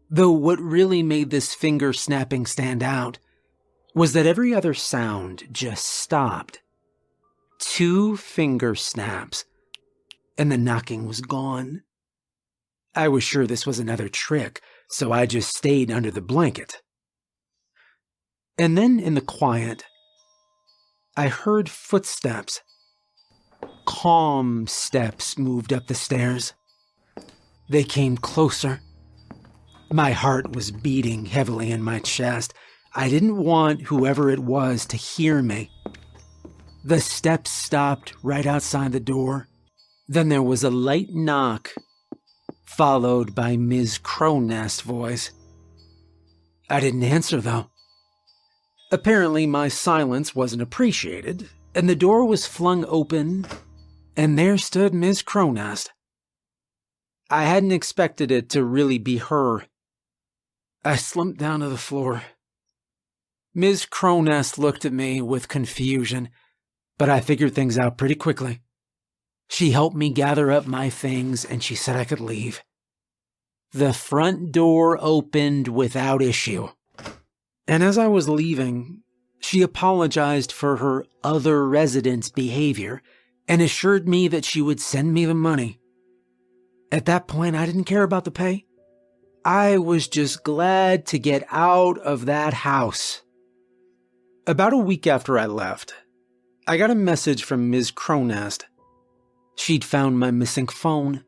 Though 0.09 0.33
what 0.33 0.59
really 0.59 1.03
made 1.03 1.29
this 1.29 1.53
finger 1.53 1.93
snapping 1.93 2.45
stand 2.45 2.83
out 2.83 3.19
was 3.95 4.11
that 4.11 4.25
every 4.25 4.53
other 4.53 4.73
sound 4.73 5.47
just 5.49 5.85
stopped. 5.85 6.59
Two 7.57 8.17
finger 8.17 8.75
snaps, 8.75 9.45
and 10.37 10.51
the 10.51 10.57
knocking 10.57 11.07
was 11.07 11.21
gone. 11.21 11.83
I 12.93 13.07
was 13.07 13.23
sure 13.23 13.47
this 13.47 13.65
was 13.65 13.79
another 13.79 14.09
trick, 14.09 14.59
so 14.89 15.13
I 15.13 15.25
just 15.25 15.55
stayed 15.55 15.89
under 15.89 16.11
the 16.11 16.19
blanket. 16.19 16.81
And 18.57 18.77
then 18.77 18.99
in 18.99 19.13
the 19.13 19.21
quiet, 19.21 19.85
I 21.19 21.29
heard 21.29 21.67
footsteps. 21.67 22.61
Calm 23.87 24.67
steps 24.67 25.35
moved 25.35 25.73
up 25.73 25.87
the 25.87 25.95
stairs. 25.95 26.53
They 27.67 27.83
came 27.83 28.17
closer. 28.17 28.81
My 29.91 30.11
heart 30.11 30.55
was 30.55 30.69
beating 30.69 31.25
heavily 31.25 31.71
in 31.71 31.81
my 31.81 31.97
chest. 31.99 32.53
I 32.93 33.09
didn't 33.09 33.37
want 33.37 33.81
whoever 33.81 34.29
it 34.29 34.41
was 34.41 34.85
to 34.85 34.95
hear 34.95 35.41
me. 35.41 35.71
The 36.85 37.01
steps 37.01 37.49
stopped 37.49 38.13
right 38.21 38.45
outside 38.45 38.91
the 38.91 38.99
door. 38.99 39.47
Then 40.07 40.29
there 40.29 40.43
was 40.43 40.63
a 40.63 40.69
light 40.69 41.09
knock, 41.09 41.73
followed 42.63 43.33
by 43.33 43.57
Ms. 43.57 43.97
Cronest's 43.97 44.81
voice. 44.81 45.31
I 46.69 46.79
didn't 46.79 47.03
answer, 47.03 47.41
though. 47.41 47.71
Apparently, 48.91 49.45
my 49.45 49.67
silence 49.67 50.33
wasn't 50.33 50.61
appreciated, 50.61 51.49
and 51.75 51.89
the 51.89 51.95
door 51.95 52.25
was 52.25 52.47
flung 52.47 52.85
open, 52.85 53.45
and 54.15 54.37
there 54.37 54.57
stood 54.57 54.93
Miss 54.93 55.21
Cronest. 55.21 55.91
I 57.29 57.43
hadn't 57.43 57.73
expected 57.73 58.31
it 58.31 58.49
to 58.51 58.63
really 58.63 58.97
be 58.97 59.17
her. 59.17 59.65
I 60.85 60.95
slumped 60.95 61.37
down 61.37 61.59
to 61.59 61.67
the 61.67 61.77
floor. 61.77 62.23
Miss 63.53 63.85
Cronest 63.85 64.57
looked 64.57 64.85
at 64.85 64.93
me 64.93 65.21
with 65.21 65.49
confusion, 65.49 66.29
but 66.97 67.09
I 67.09 67.19
figured 67.19 67.53
things 67.53 67.77
out 67.77 67.97
pretty 67.97 68.15
quickly. 68.15 68.61
She 69.49 69.71
helped 69.71 69.95
me 69.95 70.09
gather 70.09 70.51
up 70.51 70.65
my 70.65 70.89
things 70.89 71.43
and 71.43 71.61
she 71.61 71.75
said 71.75 71.95
I 71.95 72.05
could 72.05 72.19
leave. 72.19 72.63
The 73.73 73.93
front 73.93 74.51
door 74.51 74.97
opened 75.01 75.67
without 75.67 76.21
issue. 76.21 76.69
And 77.67 77.83
as 77.83 77.97
I 77.97 78.07
was 78.07 78.29
leaving, 78.29 79.01
she 79.39 79.61
apologized 79.61 80.51
for 80.51 80.77
her 80.77 81.05
other 81.23 81.67
residents' 81.67 82.29
behavior 82.29 83.01
and 83.47 83.61
assured 83.61 84.07
me 84.07 84.27
that 84.27 84.45
she 84.45 84.61
would 84.61 84.79
send 84.79 85.13
me 85.13 85.25
the 85.25 85.33
money. 85.33 85.79
At 86.91 87.05
that 87.05 87.27
point, 87.27 87.55
I 87.55 87.65
didn't 87.65 87.83
care 87.83 88.03
about 88.03 88.23
the 88.23 88.31
pay. 88.31 88.65
I 89.43 89.77
was 89.77 90.07
just 90.07 90.43
glad 90.43 91.05
to 91.07 91.19
get 91.19 91.45
out 91.51 91.97
of 91.99 92.25
that 92.25 92.53
house. 92.53 93.21
About 94.45 94.73
a 94.73 94.77
week 94.77 95.07
after 95.07 95.37
I 95.37 95.45
left, 95.45 95.93
I 96.67 96.77
got 96.77 96.91
a 96.91 96.95
message 96.95 97.43
from 97.43 97.69
Ms. 97.69 97.91
Cronest. 97.91 98.65
She'd 99.55 99.83
found 99.83 100.19
my 100.19 100.31
missing 100.31 100.67
phone. 100.67 101.23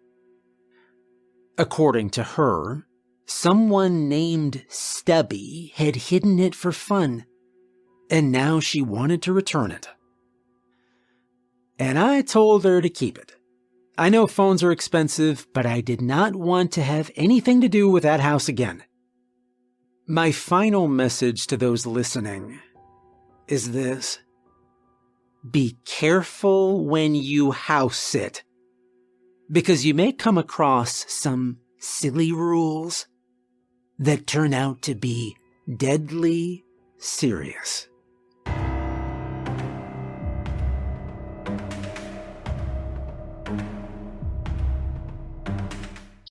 According 1.57 2.11
to 2.11 2.23
her, 2.23 2.85
Someone 3.29 4.09
named 4.09 4.65
Stubby 4.69 5.71
had 5.75 5.95
hidden 5.95 6.39
it 6.39 6.55
for 6.55 6.71
fun, 6.71 7.25
and 8.09 8.31
now 8.31 8.59
she 8.59 8.81
wanted 8.81 9.21
to 9.21 9.31
return 9.33 9.69
it. 9.69 9.87
And 11.77 11.99
I 11.99 12.21
told 12.21 12.63
her 12.63 12.81
to 12.81 12.89
keep 12.89 13.19
it. 13.19 13.35
I 13.99 14.09
know 14.09 14.25
phones 14.25 14.63
are 14.63 14.71
expensive, 14.71 15.45
but 15.53 15.67
I 15.67 15.79
did 15.79 16.01
not 16.01 16.35
want 16.35 16.71
to 16.71 16.81
have 16.81 17.11
anything 17.15 17.61
to 17.61 17.69
do 17.69 17.87
with 17.87 18.01
that 18.01 18.19
house 18.19 18.49
again. 18.49 18.83
My 20.07 20.31
final 20.31 20.87
message 20.87 21.45
to 21.47 21.55
those 21.55 21.85
listening 21.85 22.59
is 23.47 23.73
this 23.73 24.17
Be 25.47 25.77
careful 25.85 26.83
when 26.83 27.13
you 27.13 27.51
house 27.51 27.97
sit, 27.97 28.43
because 29.51 29.85
you 29.85 29.93
may 29.93 30.13
come 30.13 30.39
across 30.39 31.05
some 31.07 31.59
silly 31.77 32.31
rules 32.33 33.05
that 33.99 34.25
turn 34.25 34.53
out 34.53 34.81
to 34.83 34.95
be 34.95 35.35
deadly 35.77 36.63
serious. 36.97 37.88